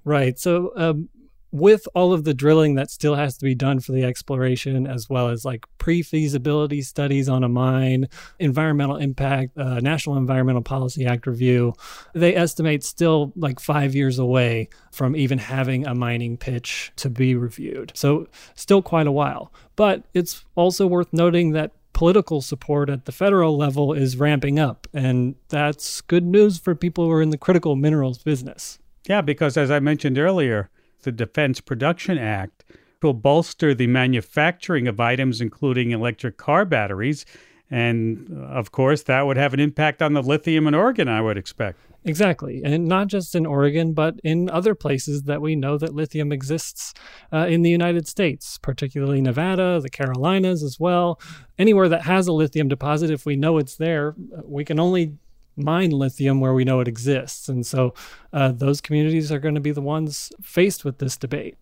[0.04, 0.38] Right.
[0.38, 1.08] So, um,
[1.54, 5.08] with all of the drilling that still has to be done for the exploration, as
[5.08, 11.06] well as like pre feasibility studies on a mine, environmental impact, uh, National Environmental Policy
[11.06, 11.76] Act review,
[12.14, 17.36] they estimate still like five years away from even having a mining pitch to be
[17.36, 17.92] reviewed.
[17.94, 19.54] So, still quite a while.
[19.76, 24.88] But it's also worth noting that political support at the federal level is ramping up,
[24.92, 28.80] and that's good news for people who are in the critical minerals business.
[29.08, 30.72] Yeah, because as I mentioned earlier,
[31.04, 32.64] the Defense Production Act
[33.02, 37.26] will bolster the manufacturing of items including electric car batteries.
[37.70, 41.38] And of course, that would have an impact on the lithium in Oregon, I would
[41.38, 41.80] expect.
[42.06, 42.62] Exactly.
[42.64, 46.94] And not just in Oregon, but in other places that we know that lithium exists
[47.32, 51.20] uh, in the United States, particularly Nevada, the Carolinas as well.
[51.58, 55.14] Anywhere that has a lithium deposit, if we know it's there, we can only
[55.56, 57.50] mine lithium where we know it exists.
[57.50, 57.94] And so
[58.32, 61.58] uh, those communities are going to be the ones faced with this debate.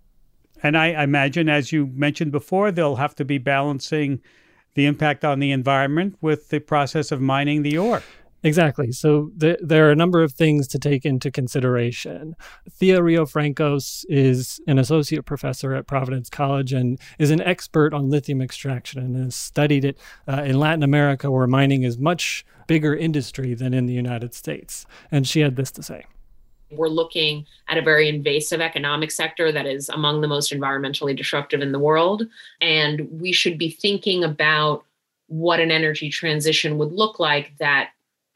[0.64, 4.22] And I imagine, as you mentioned before, they'll have to be balancing
[4.76, 8.04] the impact on the environment with the process of mining the ore.
[8.44, 8.92] Exactly.
[8.92, 12.36] So th- there are a number of things to take into consideration.
[12.70, 18.42] Thea Riofrancos is an associate professor at Providence College and is an expert on lithium
[18.42, 23.54] extraction and has studied it uh, in Latin America, where mining is much bigger industry
[23.54, 24.86] than in the United States.
[25.12, 26.06] And she had this to say.
[26.72, 31.62] We're looking at a very invasive economic sector that is among the most environmentally disruptive
[31.62, 32.24] in the world.
[32.62, 34.86] And we should be thinking about
[35.28, 37.92] what an energy transition would look like that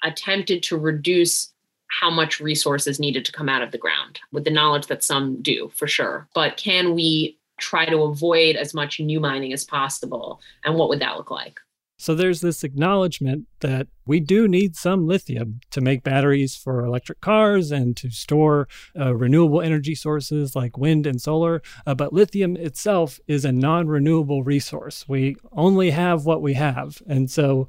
[0.06, 1.51] attempted to reduce
[1.88, 5.41] how much resources needed to come out of the ground with the knowledge that some
[5.41, 6.28] do for sure.
[6.34, 10.41] But can we try to avoid as much new mining as possible?
[10.64, 11.60] And what would that look like?
[11.97, 17.22] So there's this acknowledgement that we do need some lithium to make batteries for electric
[17.22, 18.68] cars and to store
[18.99, 21.62] uh, renewable energy sources like wind and solar.
[21.88, 25.08] Uh, but lithium itself is a non renewable resource.
[25.08, 27.01] We only have what we have.
[27.08, 27.68] And so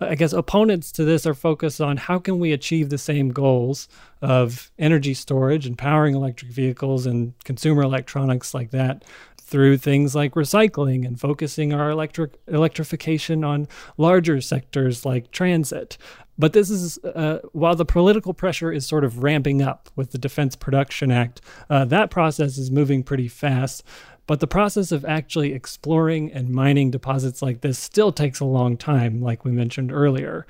[0.00, 3.88] I guess opponents to this are focused on how can we achieve the same goals
[4.20, 9.04] of energy storage and powering electric vehicles and consumer electronics like that
[9.40, 15.96] through things like recycling and focusing our electric electrification on larger sectors like transit.
[16.38, 20.18] But this is uh, while the political pressure is sort of ramping up with the
[20.18, 21.40] Defense Production Act,
[21.70, 23.84] uh, that process is moving pretty fast.
[24.26, 28.76] But the process of actually exploring and mining deposits like this still takes a long
[28.76, 30.46] time, like we mentioned earlier.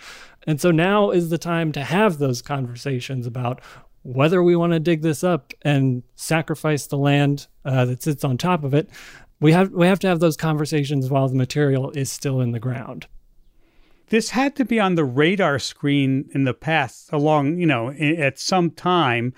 [0.47, 3.61] And so now is the time to have those conversations about
[4.03, 8.39] whether we want to dig this up and sacrifice the land uh, that sits on
[8.39, 8.89] top of it,
[9.41, 12.61] we have we have to have those conversations while the material is still in the
[12.61, 13.07] ground.
[14.09, 18.39] This had to be on the radar screen in the past, along you know, at
[18.39, 19.35] some time.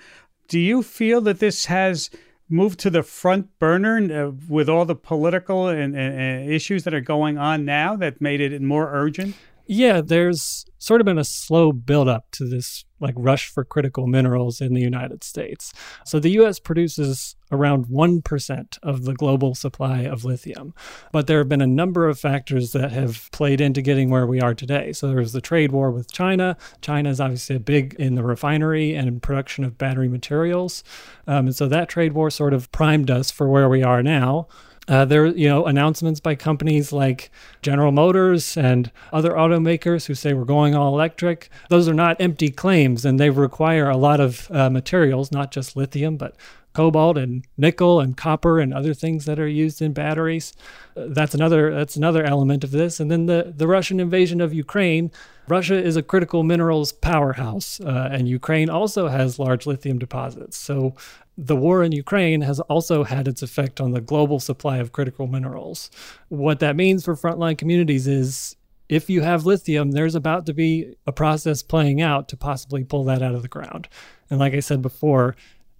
[0.47, 2.11] Do you feel that this has
[2.49, 6.93] moved to the front burner uh, with all the political and, and, and issues that
[6.93, 9.35] are going on now that made it more urgent?
[9.71, 14.61] Yeah, there's sort of been a slow buildup to this like rush for critical minerals
[14.61, 15.71] in the United States.
[16.03, 20.73] So the US produces around 1% of the global supply of lithium.
[21.11, 24.41] But there have been a number of factors that have played into getting where we
[24.41, 24.91] are today.
[24.91, 26.57] So there's the trade war with China.
[26.81, 30.83] China is obviously big in the refinery and production of battery materials.
[31.27, 34.47] Um, and so that trade war sort of primed us for where we are now.
[34.89, 37.29] Uh, there, you know, announcements by companies like
[37.61, 41.49] General Motors and other automakers who say we're going all electric.
[41.69, 45.77] Those are not empty claims, and they require a lot of uh, materials, not just
[45.77, 46.35] lithium, but
[46.73, 50.53] cobalt and nickel and copper and other things that are used in batteries.
[50.97, 52.99] Uh, that's another that's another element of this.
[52.99, 55.11] And then the the Russian invasion of Ukraine.
[55.47, 60.57] Russia is a critical minerals powerhouse, uh, and Ukraine also has large lithium deposits.
[60.57, 60.93] So
[61.41, 65.25] the war in Ukraine has also had its effect on the global supply of critical
[65.25, 65.89] minerals.
[66.27, 68.57] What that means for frontline communities is
[68.89, 73.05] if you have lithium, there's about to be a process playing out to possibly pull
[73.05, 73.87] that out of the ground.
[74.29, 75.37] And like I said before,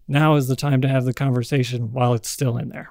[0.07, 2.89] now is the time to have the conversation while it's still in there.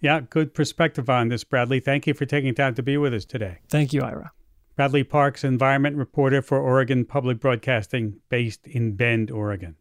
[0.00, 1.80] Yeah, good perspective on this, Bradley.
[1.80, 3.58] Thank you for taking time to be with us today.
[3.68, 4.32] Thank you, Ira.
[4.76, 9.74] Bradley Parks, environment reporter for Oregon Public Broadcasting, based in Bend, Oregon.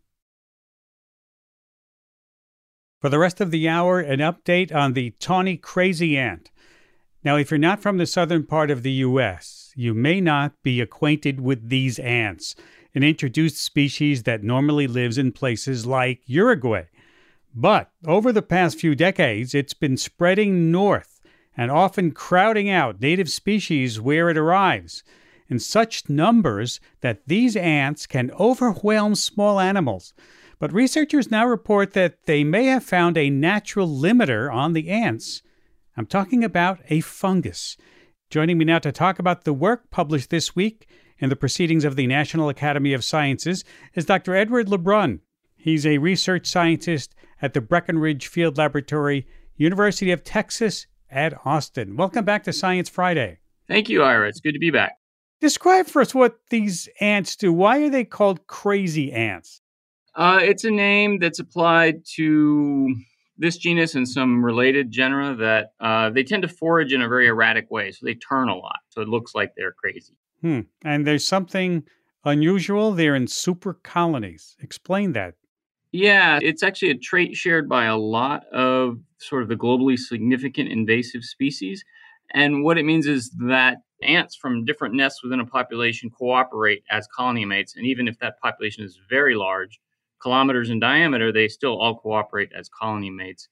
[2.99, 6.49] For the rest of the hour, an update on the tawny crazy ant.
[7.23, 10.81] Now, if you're not from the southern part of the U.S., you may not be
[10.81, 12.55] acquainted with these ants,
[12.95, 16.85] an introduced species that normally lives in places like Uruguay.
[17.53, 21.21] But over the past few decades, it's been spreading north
[21.55, 25.03] and often crowding out native species where it arrives
[25.47, 30.13] in such numbers that these ants can overwhelm small animals.
[30.59, 35.43] But researchers now report that they may have found a natural limiter on the ants.
[35.95, 37.77] I'm talking about a fungus.
[38.29, 40.87] Joining me now to talk about the work published this week
[41.19, 44.35] in the Proceedings of the National Academy of Sciences is Dr.
[44.35, 45.19] Edward LeBrun.
[45.55, 51.95] He's a research scientist at the Brackenridge Field Laboratory, University of Texas at Austin.
[51.95, 53.39] Welcome back to Science Friday.
[53.67, 54.27] Thank you, Ira.
[54.27, 54.97] It's good to be back.
[55.39, 57.53] Describe for us what these ants do.
[57.53, 59.61] Why are they called crazy ants?
[60.17, 62.95] Uh, it's a name that's applied to
[63.37, 67.27] this genus and some related genera that uh, they tend to forage in a very
[67.27, 67.91] erratic way.
[67.91, 68.79] So they turn a lot.
[68.89, 70.15] So it looks like they're crazy.
[70.41, 70.61] Hmm.
[70.83, 71.83] And there's something
[72.25, 72.93] unusual.
[72.93, 74.57] They're in super colonies.
[74.59, 75.35] Explain that.
[75.91, 80.69] Yeah, it's actually a trait shared by a lot of sort of the globally significant
[80.69, 81.83] invasive species.
[82.33, 87.07] And what it means is that ants from different nests within a population cooperate as
[87.15, 87.75] colony mates.
[87.75, 89.79] And even if that population is very large,
[90.21, 93.49] kilometers in diameter, they still all cooperate as colony mates.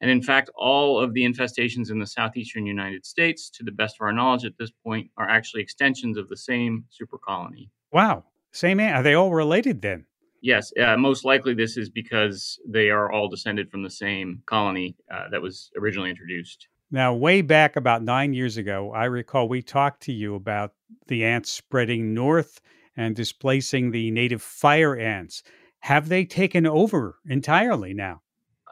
[0.00, 3.96] And in fact, all of the infestations in the southeastern United States, to the best
[3.96, 7.70] of our knowledge at this point, are actually extensions of the same super colony.
[7.92, 8.24] Wow.
[8.52, 8.96] Same ant.
[8.96, 10.06] Are they all related then?
[10.40, 10.72] Yes.
[10.80, 15.28] Uh, most likely, this is because they are all descended from the same colony uh,
[15.30, 16.68] that was originally introduced.
[16.90, 20.72] Now, way back about nine years ago, I recall we talked to you about
[21.08, 22.60] the ants spreading north
[22.96, 25.42] and displacing the native fire ants.
[25.80, 28.22] Have they taken over entirely now?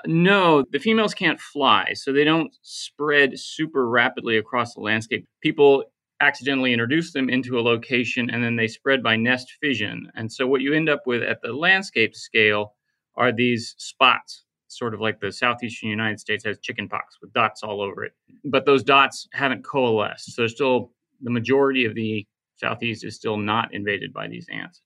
[0.05, 5.27] No, the females can't fly, so they don't spread super rapidly across the landscape.
[5.43, 5.85] People
[6.21, 10.11] accidentally introduce them into a location and then they spread by nest fission.
[10.15, 12.75] And so what you end up with at the landscape scale
[13.17, 17.81] are these spots, sort of like the southeastern United States has chickenpox with dots all
[17.83, 18.13] over it.
[18.45, 20.35] But those dots haven't coalesced.
[20.35, 22.27] So still the majority of the
[22.57, 24.83] southeast is still not invaded by these ants.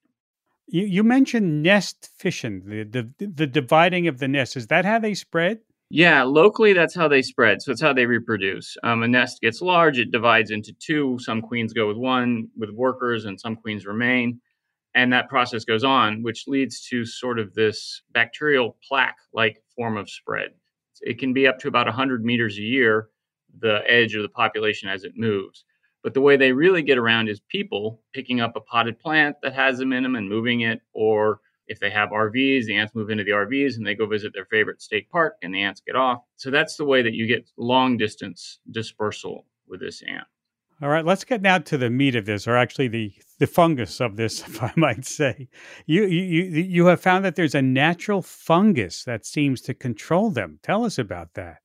[0.73, 4.57] You, you mentioned nest fission, the, the the dividing of the nest.
[4.57, 5.59] Is that how they spread?
[5.91, 7.61] Yeah, locally that's how they spread.
[7.61, 8.77] So it's how they reproduce.
[8.85, 11.19] Um, a nest gets large, it divides into two.
[11.21, 14.41] Some queens go with one with workers, and some queens remain.
[14.95, 19.97] And that process goes on, which leads to sort of this bacterial plaque like form
[19.97, 20.51] of spread.
[21.01, 23.09] It can be up to about 100 meters a year,
[23.59, 25.65] the edge of the population as it moves.
[26.03, 29.55] But the way they really get around is people picking up a potted plant that
[29.55, 33.11] has them in them and moving it, or if they have RVs, the ants move
[33.11, 35.95] into the RVs and they go visit their favorite state park and the ants get
[35.95, 36.23] off.
[36.37, 40.27] So that's the way that you get long distance dispersal with this ant.
[40.83, 44.01] All right, let's get now to the meat of this, or actually the the fungus
[44.01, 45.49] of this, if I might say.
[45.87, 50.59] You you you have found that there's a natural fungus that seems to control them.
[50.63, 51.59] Tell us about that.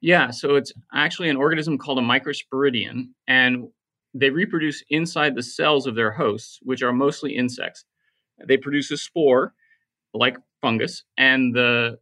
[0.00, 3.68] Yeah, so it's actually an organism called a microsporidian, and
[4.14, 7.84] they reproduce inside the cells of their hosts, which are mostly insects.
[8.46, 9.54] They produce a spore,
[10.14, 11.98] like fungus, and the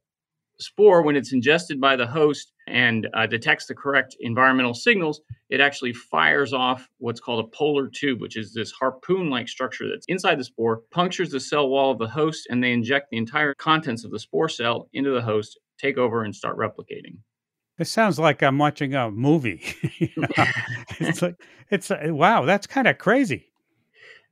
[0.60, 5.60] spore, when it's ingested by the host and uh, detects the correct environmental signals, it
[5.60, 10.06] actually fires off what's called a polar tube, which is this harpoon like structure that's
[10.08, 13.54] inside the spore, punctures the cell wall of the host, and they inject the entire
[13.54, 17.18] contents of the spore cell into the host, take over, and start replicating.
[17.78, 19.62] This sounds like I'm watching a movie.
[20.98, 21.36] it's like
[21.70, 23.48] it's uh, wow, that's kind of crazy.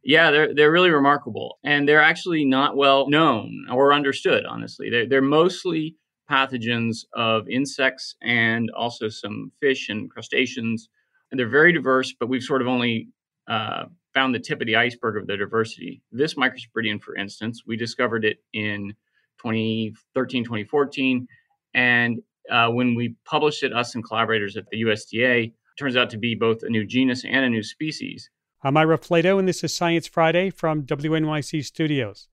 [0.02, 4.44] Yeah, they're they're really remarkable, and they're actually not well known or understood.
[4.46, 5.96] Honestly, they're they're mostly
[6.30, 10.88] pathogens of insects and also some fish and crustaceans,
[11.30, 12.14] and they're very diverse.
[12.18, 13.08] But we've sort of only
[13.46, 13.84] uh,
[14.14, 16.02] found the tip of the iceberg of their diversity.
[16.12, 18.94] This microsporidian, for instance, we discovered it in
[19.42, 21.26] 2013, 2014,
[21.74, 22.20] and
[22.50, 26.18] uh, when we published it, us and collaborators at the USDA, it turns out to
[26.18, 28.30] be both a new genus and a new species.
[28.62, 32.28] I'm Ira Flatow, and this is Science Friday from WNYC Studios.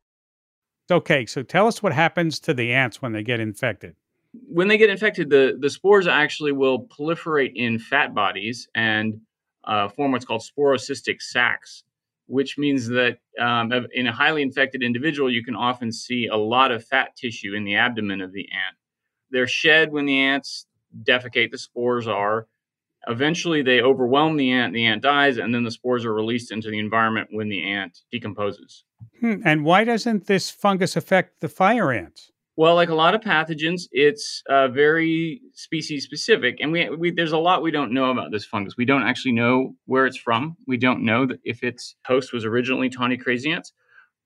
[0.90, 3.96] Okay, so tell us what happens to the ants when they get infected.
[4.48, 9.20] When they get infected, the, the spores actually will proliferate in fat bodies and
[9.66, 11.84] uh, form what's called sporocystic sacs,
[12.28, 16.72] which means that um, in a highly infected individual, you can often see a lot
[16.72, 18.78] of fat tissue in the abdomen of the ant.
[19.32, 20.66] They're shed when the ants
[21.04, 22.48] defecate, the spores are.
[23.08, 26.70] Eventually, they overwhelm the ant, the ant dies, and then the spores are released into
[26.70, 28.84] the environment when the ant decomposes.
[29.20, 29.42] Hmm.
[29.44, 32.32] And why doesn't this fungus affect the fire ants?
[32.58, 37.32] Well, like a lot of pathogens, it's uh, very species specific, and we, we there's
[37.32, 38.76] a lot we don't know about this fungus.
[38.78, 40.58] We don't actually know where it's from.
[40.68, 43.74] We don't know that if its host was originally tawny crazy ants.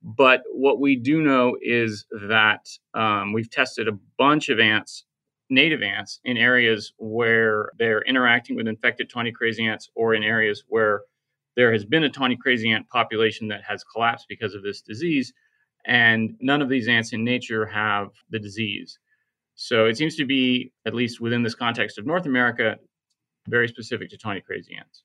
[0.05, 5.03] But what we do know is that um, we've tested a bunch of ants,
[5.49, 10.63] native ants, in areas where they're interacting with infected tawny crazy ants, or in areas
[10.67, 11.01] where
[11.55, 15.33] there has been a tawny crazy ant population that has collapsed because of this disease
[15.85, 18.99] and none of these ants in nature have the disease.
[19.55, 22.75] So it seems to be, at least within this context of North America,
[23.47, 25.04] very specific to tawny crazy ants.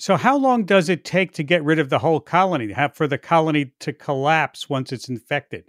[0.00, 3.18] So, how long does it take to get rid of the whole colony, for the
[3.18, 5.64] colony to collapse once it's infected?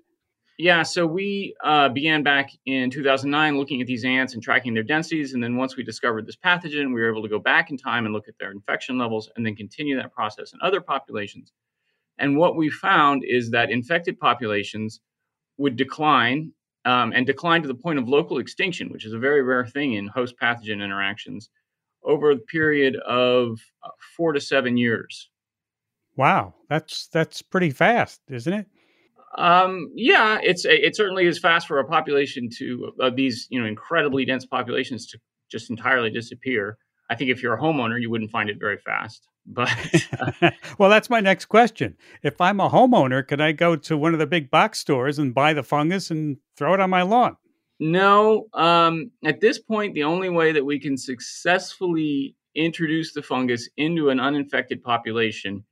[0.59, 4.83] Yeah, so we uh, began back in 2009 looking at these ants and tracking their
[4.83, 5.33] densities.
[5.33, 8.05] And then once we discovered this pathogen, we were able to go back in time
[8.05, 11.53] and look at their infection levels and then continue that process in other populations.
[12.17, 14.99] And what we found is that infected populations
[15.57, 16.51] would decline
[16.83, 19.93] um, and decline to the point of local extinction, which is a very rare thing
[19.93, 21.49] in host pathogen interactions,
[22.03, 25.29] over a period of uh, four to seven years.
[26.15, 28.67] Wow, that's that's pretty fast, isn't it?
[29.37, 33.67] Um, yeah, it's it certainly is fast for a population to uh, these you know
[33.67, 35.19] incredibly dense populations to
[35.49, 36.77] just entirely disappear.
[37.09, 39.27] I think if you're a homeowner, you wouldn't find it very fast.
[39.45, 39.71] But
[40.19, 41.97] uh, well, that's my next question.
[42.21, 45.33] If I'm a homeowner, can I go to one of the big box stores and
[45.33, 47.37] buy the fungus and throw it on my lawn?
[47.79, 48.47] No.
[48.53, 54.09] Um, at this point, the only way that we can successfully introduce the fungus into
[54.09, 55.63] an uninfected population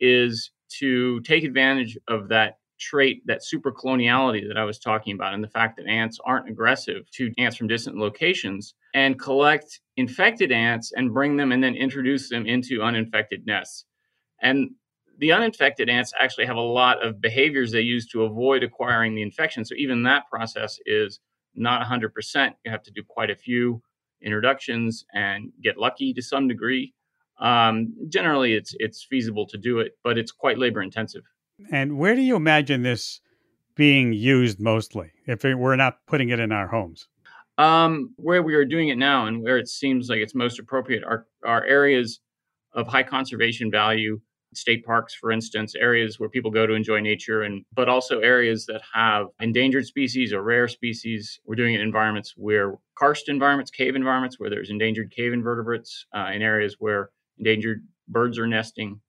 [0.00, 0.50] is
[0.80, 5.48] to take advantage of that trait, that supercoloniality that I was talking about, and the
[5.48, 11.14] fact that ants aren't aggressive to ants from distant locations, and collect infected ants and
[11.14, 13.84] bring them and then introduce them into uninfected nests.
[14.40, 14.70] And
[15.18, 19.22] the uninfected ants actually have a lot of behaviors they use to avoid acquiring the
[19.22, 19.64] infection.
[19.64, 21.20] So even that process is
[21.54, 22.54] not 100%.
[22.64, 23.82] You have to do quite a few
[24.22, 26.94] introductions and get lucky to some degree.
[27.40, 31.22] Um, generally, it's it's feasible to do it, but it's quite labor intensive.
[31.70, 33.20] And where do you imagine this
[33.74, 37.08] being used mostly if it, we're not putting it in our homes?
[37.58, 41.04] Um, where we are doing it now and where it seems like it's most appropriate
[41.04, 42.20] are, are areas
[42.72, 44.20] of high conservation value,
[44.54, 48.66] state parks, for instance, areas where people go to enjoy nature, and but also areas
[48.66, 51.40] that have endangered species or rare species.
[51.44, 56.06] We're doing it in environments where karst environments, cave environments, where there's endangered cave invertebrates,
[56.14, 59.00] uh, in areas where endangered birds are nesting.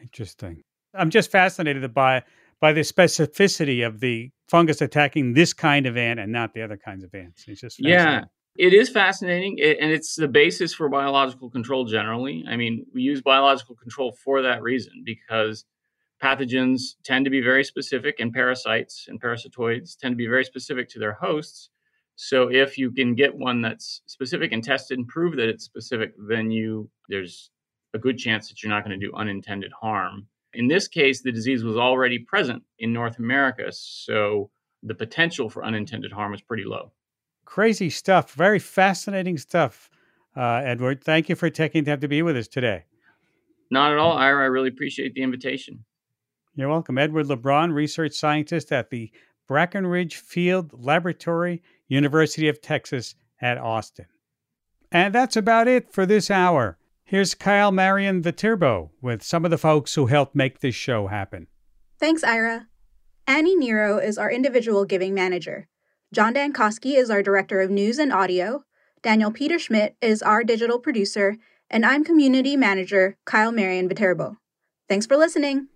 [0.00, 0.62] Interesting.
[0.94, 2.22] I'm just fascinated by
[2.60, 6.76] by the specificity of the fungus attacking this kind of ant and not the other
[6.76, 7.44] kinds of ants.
[7.46, 8.24] It's just yeah,
[8.58, 12.44] it is fascinating, and it's the basis for biological control generally.
[12.48, 15.64] I mean, we use biological control for that reason because
[16.22, 20.88] pathogens tend to be very specific, and parasites and parasitoids tend to be very specific
[20.90, 21.70] to their hosts.
[22.16, 26.14] So if you can get one that's specific and tested and prove that it's specific,
[26.28, 27.50] then you there's
[27.94, 30.26] a good chance that you're not going to do unintended harm.
[30.52, 34.50] In this case, the disease was already present in North America, so
[34.82, 36.90] the potential for unintended harm is pretty low.
[37.48, 38.34] Crazy stuff.
[38.34, 39.88] Very fascinating stuff,
[40.36, 41.02] uh, Edward.
[41.02, 42.84] Thank you for taking time to be with us today.
[43.70, 44.44] Not at all, Ira.
[44.44, 45.86] I really appreciate the invitation.
[46.54, 46.98] You're welcome.
[46.98, 49.10] Edward LeBrun, research scientist at the
[49.48, 54.08] Brackenridge Field Laboratory, University of Texas at Austin.
[54.92, 56.76] And that's about it for this hour.
[57.02, 61.46] Here's Kyle Marian Viterbo with some of the folks who helped make this show happen.
[61.98, 62.66] Thanks, Ira.
[63.26, 65.66] Annie Nero is our individual giving manager.
[66.12, 68.64] John Dankosky is our director of news and audio.
[69.02, 71.36] Daniel Peter Schmidt is our digital producer.
[71.70, 74.38] And I'm community manager Kyle Marian Viterbo.
[74.88, 75.68] Thanks for listening.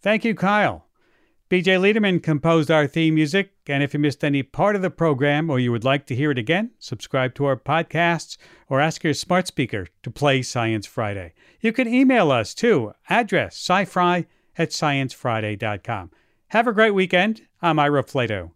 [0.00, 0.86] Thank you, Kyle.
[1.50, 5.50] BJ Liederman composed our theme music, and if you missed any part of the program
[5.50, 9.12] or you would like to hear it again, subscribe to our podcasts or ask your
[9.12, 11.34] smart speaker to play Science Friday.
[11.60, 14.26] You can email us too, address scifri
[14.56, 16.10] at sciencefriday.com.
[16.48, 17.42] Have a great weekend.
[17.60, 18.52] I'm Ira Flatow.